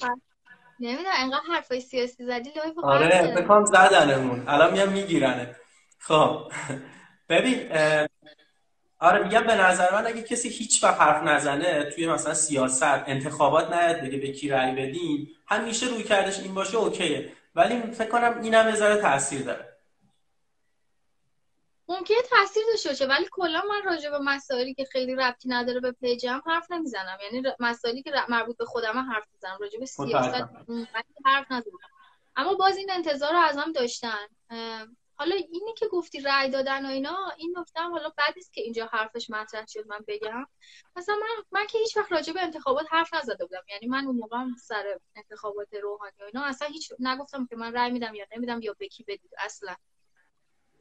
[0.80, 4.48] نمی‌دونم انقدر حرفای سیاسی زدی لایو آره بکنم زدنمون.
[4.48, 5.56] الان میام میگیرنه.
[5.98, 6.52] خب.
[7.30, 7.72] ببین
[9.06, 13.74] آره میگم به نظر من اگه کسی هیچ وقت حرف نزنه توی مثلا سیاست انتخابات
[13.74, 17.32] نیاد بگه به کی رأی بدین همیشه روی کردش این باشه اوکیه.
[17.56, 19.78] ولی فکر کنم اینم یه تاثیر داره.
[21.88, 25.92] ممکنه تاثیر داشته باشه ولی کلا من راجع به مسائلی که خیلی ربطی نداره به
[25.92, 27.18] پیجم حرف نمی‌زنم.
[27.24, 29.58] یعنی مسائلی که مربوط به خودم حرف می‌زنم.
[29.60, 30.50] راجع به سیاست
[31.26, 31.80] حرف نزنم.
[32.36, 34.28] اما باز این انتظار رو ازم داشتن.
[35.18, 38.86] حالا اینی که گفتی رأی دادن و اینا این نکته حالا بعد است که اینجا
[38.86, 40.48] حرفش مطرح شد من بگم.
[40.96, 43.64] مثلا من من که هیچ وقت راجع به انتخابات حرف نزده بودم.
[43.70, 47.92] یعنی من اون موقع سر انتخابات روحانی و اینا اصلا هیچ نگفتم که من رأی
[47.92, 49.76] میدم یا نمیدم یا به کی بدید اصلا.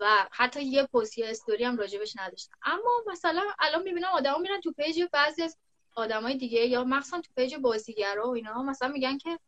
[0.00, 2.56] و حتی یه پست یا استوری هم راجبش نداشتم.
[2.62, 5.58] اما مثلا الان می‌بینم آدما میرن تو پیج بعضی از
[5.96, 9.38] آدمای دیگه یا مخصوصا تو پیج بازیگرا و اینا مثلا میگن که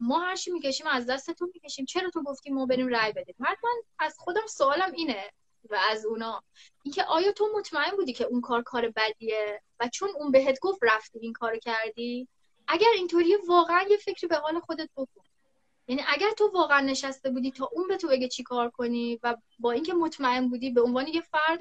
[0.00, 1.84] ما هر چی می‌کشیم از دست تو می‌کشیم.
[1.84, 3.56] چرا تو گفتی ما بریم رای بدیم؟ من
[3.98, 5.30] از خودم سوالم اینه
[5.70, 6.42] و از اونا.
[6.82, 10.78] اینکه آیا تو مطمئن بودی که اون کار کار بدیه و چون اون بهت گفت
[10.82, 12.28] رفتی این کار کردی؟
[12.68, 15.22] اگر اینطوری واقعا یه فکری به حال خودت بکن.
[15.88, 19.36] یعنی اگر تو واقعا نشسته بودی تا اون به تو بگه چی کار کنی و
[19.58, 21.60] با اینکه مطمئن بودی به عنوان یه فرد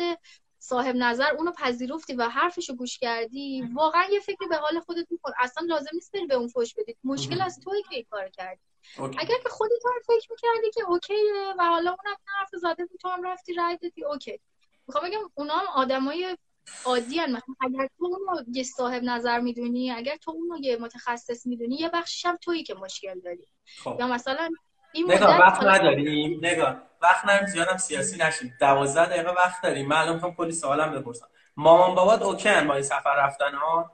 [0.65, 5.31] صاحب نظر اونو پذیرفتی و حرفشو گوش کردی؟ واقعا یه فکری به حال خودت میکن
[5.39, 6.97] اصلا لازم نیست بری به اون فوش بدید.
[7.03, 8.61] مشکل از توی که این کار کردی.
[8.97, 13.09] اگر که خودت هم فکر می‌کردی که اوکیه و حالا اونم حرف زده بود تو
[13.09, 14.39] هم رفتی رای دادی اوکی.
[14.87, 16.37] می‌خوام بگم اونا هم آدمای
[16.85, 17.41] عادی هن.
[17.61, 22.25] اگر تو اونو یه صاحب نظر می‌دونی اگر تو اونو یه متخصص می‌دونی یه بخشش
[22.25, 23.47] هم تویی که مشکل داری.
[23.83, 23.97] خب.
[23.99, 24.49] یا مثلا
[24.93, 26.39] این نگاه وقت نداریم.
[26.45, 26.84] نگاه.
[27.05, 28.57] وقت نداریم زیادم سیاسی نشیم.
[28.59, 29.87] دوازده دقیقه وقت داریم.
[29.87, 31.27] من الان کلی سوالم بپرسم.
[31.57, 33.91] مامان بابات okay با این سفر رفتن ها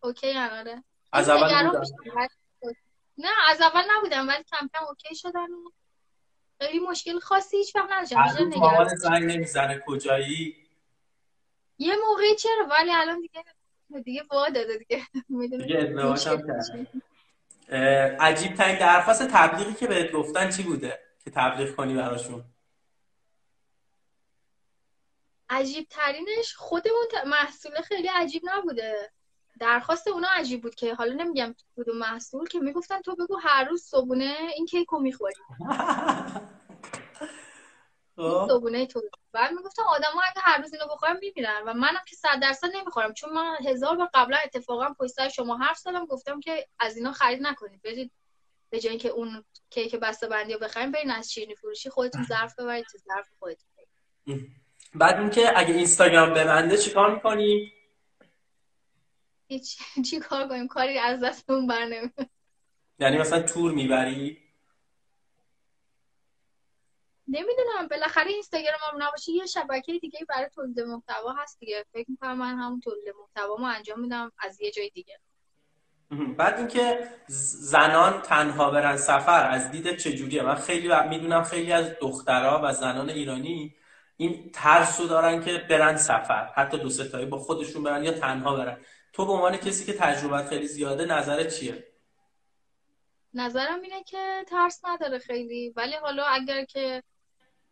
[0.00, 0.84] okay آره.
[1.12, 1.80] از اول
[3.18, 5.46] نه از اول نبودم ولی کم کم okay شدن
[6.60, 8.58] خیلی مشکل خاصی هیچ وقت نداشتم.
[8.58, 10.56] مامان زنگ نمی‌زنه کجایی؟
[11.78, 13.44] یه موقعی چرا؟ ولی الان دیگه
[14.04, 15.06] دیگه وا داده دیگه.
[15.58, 15.96] دیگه
[18.20, 22.44] عجیب ترین درخواست تبلیغی که بهت گفتن چی بوده؟ که تبلیغ کنی براشون.
[25.48, 29.12] عجیب ترینش خودمون محصول خیلی عجیب نبوده.
[29.60, 33.82] درخواست اونا عجیب بود که حالا نمیگم کدوم محصول که می‌گفتن تو بگو هر روز
[33.82, 35.34] صبونه این کیک رو می‌خوری
[38.16, 38.46] خب.
[38.48, 39.02] صبونه تو.
[39.32, 42.68] بعد می‌گفتم آدم ها اگه هر روز اینو بخورم میمیرن و منم که صد درصد
[42.74, 43.12] نمی‌خورم.
[43.12, 47.42] چون من هزار بار قبلا اتفاقا پشت شما حرف زدم گفتم که از اینا خرید
[47.42, 47.82] نکنید.
[47.82, 48.12] برید
[48.70, 52.58] به جای اینکه اون کیک بسته بندی رو بخریم برین از شیرینی فروشی خودتون ظرف
[52.58, 53.70] ببرید تو ظرف خودتون.
[54.94, 57.72] بعد اینکه اگه اینستاگرام ببنده چیکار می‌کنیم
[59.48, 59.78] هیچ
[60.10, 62.10] چی کار کنیم؟ کاری از دستمون بر
[62.98, 64.38] یعنی مثلا تور می‌بری؟
[67.28, 67.88] نمی‌دونم.
[67.90, 69.32] بالاخره اینستاگرام هم نباشه.
[69.32, 71.84] یه شبکه دیگه برای تولید محتوا هست دیگه.
[71.92, 75.20] فکر می‌کنم من همون تولید محتوا انجام میدم از یه جای دیگه.
[76.10, 82.60] بعد اینکه زنان تنها برن سفر از دید چجوریه؟ من خیلی می‌دونم خیلی از دخترها
[82.64, 83.74] و زنان ایرانی
[84.16, 86.50] این ترسو دارن که برن سفر.
[86.54, 88.80] حتی دو ستایی با خودشون برن یا تنها برن.
[89.12, 91.84] تو به عنوان کسی که تجربت خیلی زیاده نظرت چیه؟
[93.34, 95.72] نظرم اینه که ترس نداره خیلی.
[95.76, 97.02] ولی حالا اگر که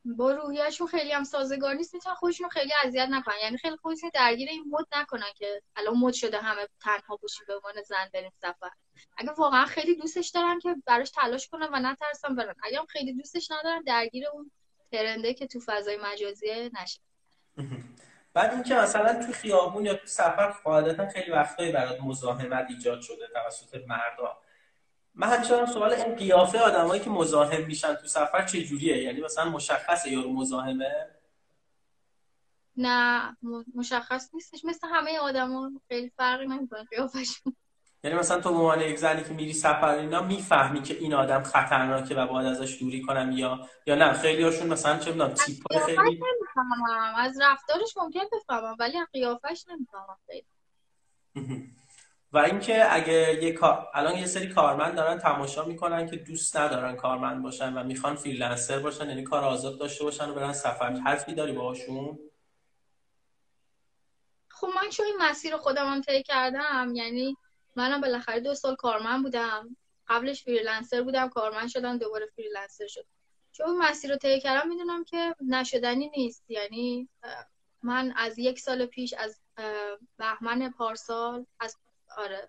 [0.05, 3.35] با روحیهشون خیلی هم سازگار نیست می‌تونن خودشون خیلی اذیت نکنن.
[3.43, 7.55] یعنی خیلی خودشون درگیر این مد نکنن که الان مد شده همه تنها باشیم به
[7.55, 8.71] عنوان زن بریم سفر.
[9.17, 12.55] اگه واقعا خیلی دوستش دارن که براش تلاش کنن و نترسن برن.
[12.63, 14.51] اگه هم خیلی دوستش ندارن درگیر اون
[14.93, 17.01] ترنده که تو فضای مجازی نشه
[18.35, 23.29] بعد اینکه مثلا تو خیابون یا تو سفر قاعدتا خیلی وقتایی برات مزاحمت ایجاد شده
[23.35, 24.39] توسط مردا.
[25.21, 29.51] من همیشه سوال این قیافه آدمایی که مزاحم میشن تو سفر چه جوریه یعنی مثلا
[29.51, 31.07] مشخصه یارو مزاحمه؟
[32.77, 33.37] نه
[33.75, 34.65] مشخص نیستش.
[34.65, 37.57] مثل همه آدما خیلی فرقی نمی‌کنه قیافشون
[38.05, 41.43] یعنی مثلا تو به عنوان یک زنی که میری سفر اینا می‌فهمی که این آدم
[41.43, 45.79] خطرناکه و باید ازش دوری کنم یا یا نه؟ خیلی هاشون مثلا چه می‌دونم تیپ
[45.85, 47.15] خیلی نمی‌فهمم.
[47.17, 50.47] از رفتارش ممکن بفهمم ولی قیافش نمی‌فهمم خیلی.
[52.33, 56.97] و اینکه اگه یه کار الان یه سری کارمند دارن تماشا می‌کنن که دوست ندارن
[56.97, 60.93] کارمند باشن و می‌خوان freelancer باشن یعنی کار آزاد داشته باشن و برن سفر.
[60.93, 62.19] حرفی داری باهاشون؟
[64.49, 67.37] خب من چون این مسیر خودم طی کردم یعنی
[67.77, 69.77] منم بالاخره دو سال کارمند بودم.
[70.09, 73.09] قبلش freelancer بودم کارمند شدم دوباره freelancer شدم.
[73.53, 76.45] چون مسیر رو طی کردم می‌دونم که نشدنی نیست.
[76.49, 77.09] یعنی
[77.83, 79.41] من از یک سال پیش از
[80.17, 81.77] بهمن پارسال از
[82.19, 82.49] آره.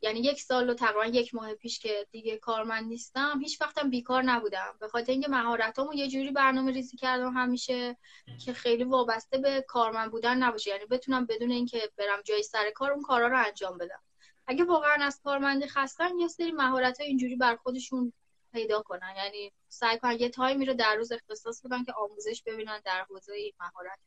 [0.00, 4.22] یعنی یک سال و تقریبا یک ماه پیش که دیگه کارمند نیستم هیچ وقتم بیکار
[4.22, 4.76] نبودم.
[4.80, 7.96] به خاطر اینکه مهارتامو یه جوری برنامه ریزی کردم همیشه
[8.44, 10.70] که خیلی وابسته به کارمند بودن نباشه.
[10.70, 14.02] یعنی بتونم بدون اینکه برم جای سر کار اون کارا رو انجام بدم.
[14.46, 18.12] اگه واقعا از کارمندی خستن یه سری مهارت های اینجوری بر خودشون
[18.52, 19.14] پیدا کنن.
[19.16, 23.32] یعنی سعی کنن یه تایمی رو در روز اختصاص بدن که آموزش ببینن در حوزه
[23.32, 23.98] این مهارت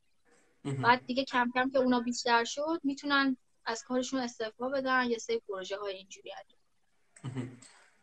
[0.84, 5.39] بعد دیگه کم کم که اونا بیشتر شد می‌تونن از کارشون استعفا بدن یه سری
[5.39, 6.59] پروژه های اینجوری انجام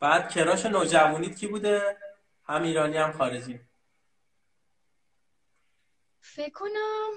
[0.00, 1.96] بعد کراش نوجوانیت کی بوده؟
[2.44, 3.60] هم ایرانی هم خارجی.
[6.20, 7.10] فکر کنم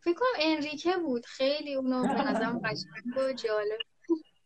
[0.00, 1.26] فکر کنم انریکه بود.
[1.26, 3.78] خیلی اونو به نظرم قشنگ و جالب.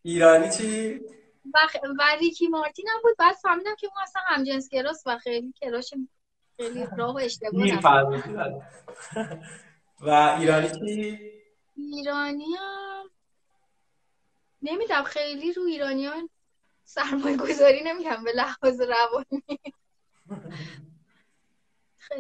[0.03, 1.01] ایرانی چی؟
[1.55, 1.59] و,
[1.99, 3.17] و ریکی مارتین هم بود.
[3.19, 5.95] بعد فهمیدم که اون اصلا همجنس کراس و خیلی کراش
[6.57, 7.53] خیلی راه و اشتباه
[10.01, 10.11] و
[10.41, 11.38] ایرانی چی؟
[11.79, 13.11] ایرانی هم
[14.63, 16.31] نمیدم خیلی رو ایرانیان
[16.85, 19.43] سرمایه گذاری نمی‌کنم به لحاظ روانی.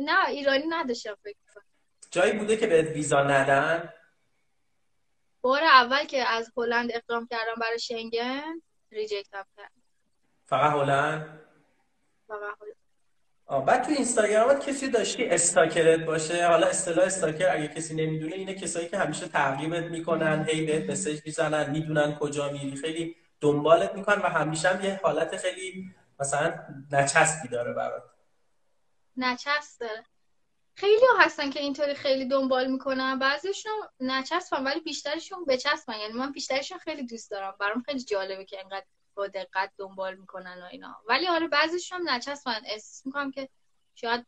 [0.09, 1.37] نه ایرانی نداشتم فکر
[2.11, 3.93] جایی بوده که به ویزا ندن؟
[5.41, 9.73] بار اول که از هلند اقدام کردم برای شنگن ریجکت هم کرد
[10.47, 11.41] فقط هلند؟
[12.29, 12.78] فقط هلند.
[13.49, 18.89] بعد تو اینستاگرامت کسی داشتی استاکرت باشه؟ حالا اصطلاح استاکر اگه کسی نمی‌دونه اینه کسایی
[18.89, 24.27] که همیشه تعقیبت می‌کنن هی بهت مسیج می‌زنن می‌دونن کجا میری خیلی دنبالت می‌کنن و
[24.27, 26.55] همیشه هم یه حالت خیلی مثلا
[26.93, 28.03] نچسبی داره برات.
[29.17, 30.05] نچسب داره
[30.75, 33.19] خیلی ها هستن که اینطوری خیلی دنبال می‌کنن.
[33.19, 35.99] بعضیشون نچسبن ولی بیشترشون بچسبن.
[35.99, 37.55] یعنی من بیشترشون خیلی دوست دارم.
[37.61, 38.87] برام خیلی جالبه که انقدر
[39.19, 40.97] با دقت دنبال می‌کنن و اینا.
[41.09, 42.61] ولی آره بعضیشون هم نچسبن.
[42.67, 43.49] احساس می‌کنم که
[43.95, 44.27] شاید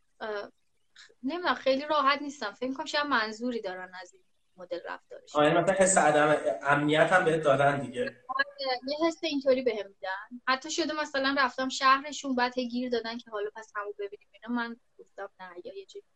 [1.22, 4.22] نمی‌دونم خیلی راحت نیستم فکر می‌کنم شاید منظوری دارن از این
[4.56, 5.36] مدل رفتارش.
[5.36, 8.02] آره مثلا حس عدم امنیت هم بهت دادن دیگه.
[8.28, 8.46] آره،
[8.88, 10.42] یه حس اینطوری بهم میدن.
[10.48, 14.28] حتی شده مثلا رفتم شهرشون بعد گیر دادن که حالا پس همو ببینیم.
[14.32, 16.06] اینا من گفتم نه یا یه چیزی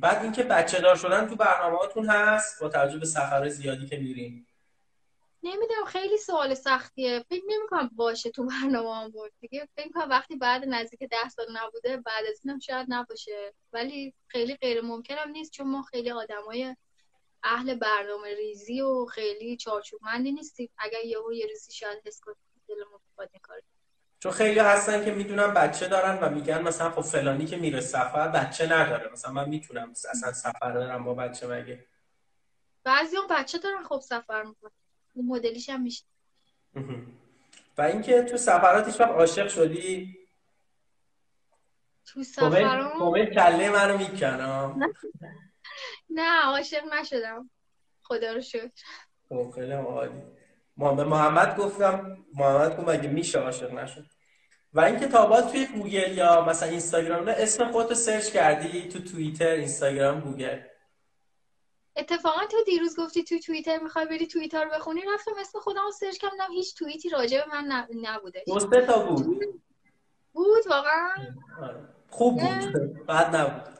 [0.00, 4.46] بعد اینکه بچه دار شدن تو برنامه‌هاتون هست با توجه به سفر زیادی که میرین.
[5.42, 7.24] نمی‌دونم خیلی سوال سختیه.
[7.28, 9.32] فکر نمی‌کنم باشه تو برنامه هم بود.
[9.40, 13.54] دیگه فکر کنم وقتی بعد نزدیک ده سال نبوده بعد از اینم شاید نباشه.
[13.72, 16.76] ولی خیلی غیر ممکنم نیست چون ما خیلی آدمای
[17.42, 20.70] اهل برنامه ریزی و خیلی چارچوبمندی نیستیم.
[20.78, 22.36] اگر یهو یه ریزی شاید حس کنیم
[22.68, 23.60] دلمون بخواد کار
[24.20, 28.28] چون خیلی هستن که می‌دونن بچه دارن و میگن مثلا خب فلانی که میره سفر
[28.28, 29.12] بچه نداره.
[29.12, 31.86] مثلا من می‌تونم اصلا سفر دارم با بچه مگه؟
[32.84, 34.70] بعضی اون بچه دارن خب سفر می‌کنن.
[35.18, 36.04] اون مدلیش هم میشه.
[37.78, 40.18] و اینکه تو سفرات هیچ وقت عاشق شدی؟
[42.06, 44.80] تو سفرات کومل کله منو می‌کنم
[46.10, 47.50] نه عاشق نشدم.
[48.02, 48.70] خدا رو شکر.
[49.28, 50.22] خب خیلی عالی.
[50.76, 54.06] ما به محمد گفتم محمد گفت مگه میشه عاشق نشد؟
[54.72, 59.48] و این کتابات توی گوگل یا مثلا اینستاگرام نه اسم خودتو سرچ کردی تو توییتر
[59.48, 60.60] اینستاگرام گوگل.
[61.98, 65.90] اتفاقا تو دیروز گفتی تو توییتر می‌خوای بری توییتر رو بخونی رفتم اسم خودم رو
[65.90, 68.44] سرچ کردم هیچ توییتی راجع به من نبوده.
[68.46, 69.26] دوسته تا بود.
[70.32, 71.08] بود واقعا.
[72.10, 73.06] خوب بود.
[73.06, 73.78] بعد نبود.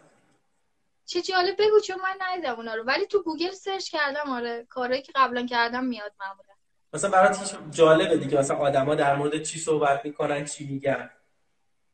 [1.04, 2.82] چه جالب بگو چون من ندیدم اونا رو.
[2.82, 6.54] ولی تو گوگل سرچ کردم آره کارهایی که قبلا کردم میاد معمولا.
[6.92, 8.38] مثلا برات جالبه دیگه.
[8.38, 11.10] مثلا آدما در مورد چی صحبت می‌کنن چی میگن.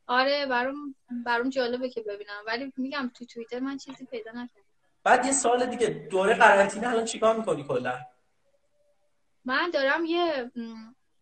[0.07, 0.95] آره برام
[1.25, 2.43] برام جالبه که ببینم.
[2.47, 4.64] ولی میگم تو توییتر من چیزی پیدا نکردم.
[5.05, 5.87] بعد یه سال دیگه.
[5.87, 7.99] دوره قرنطینه الان چیکار می‌کنی کلا؟
[9.45, 10.51] من دارم یه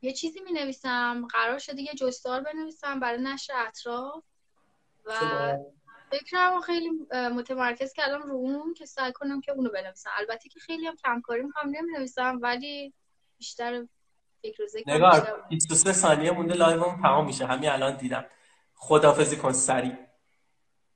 [0.01, 4.23] یه چیزی می نویسم قرار شده یه جستار بنویسم برای نشر اطراف.
[5.05, 5.13] و
[6.11, 10.09] فکرم خیلی متمرکز کردم رو اون که سعی کنم که اونو بنویسم.
[10.17, 12.93] البته که خیلی هم کمکاری می‌کنم نمی نویسم ولی
[13.37, 13.87] بیشتر
[14.41, 17.45] فکر و ذکر نگار 23 ثانیه مونده لایومون تمام میشه.
[17.45, 18.25] همین الان دیدم.
[18.75, 19.97] خدافزی کن سری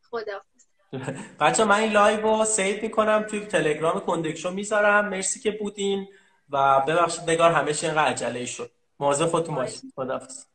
[0.01, 0.56] خدافز
[1.39, 5.09] بچه من این live رو save می‌کنم توی تلگرام کندکشو می‌ذارم.
[5.09, 6.07] مرسی که بودین
[6.49, 8.71] و ببخشید نگار همه چی اینقدر عجله شد.
[8.99, 9.93] مواظب خودتون باشید.
[9.95, 10.45] خدافز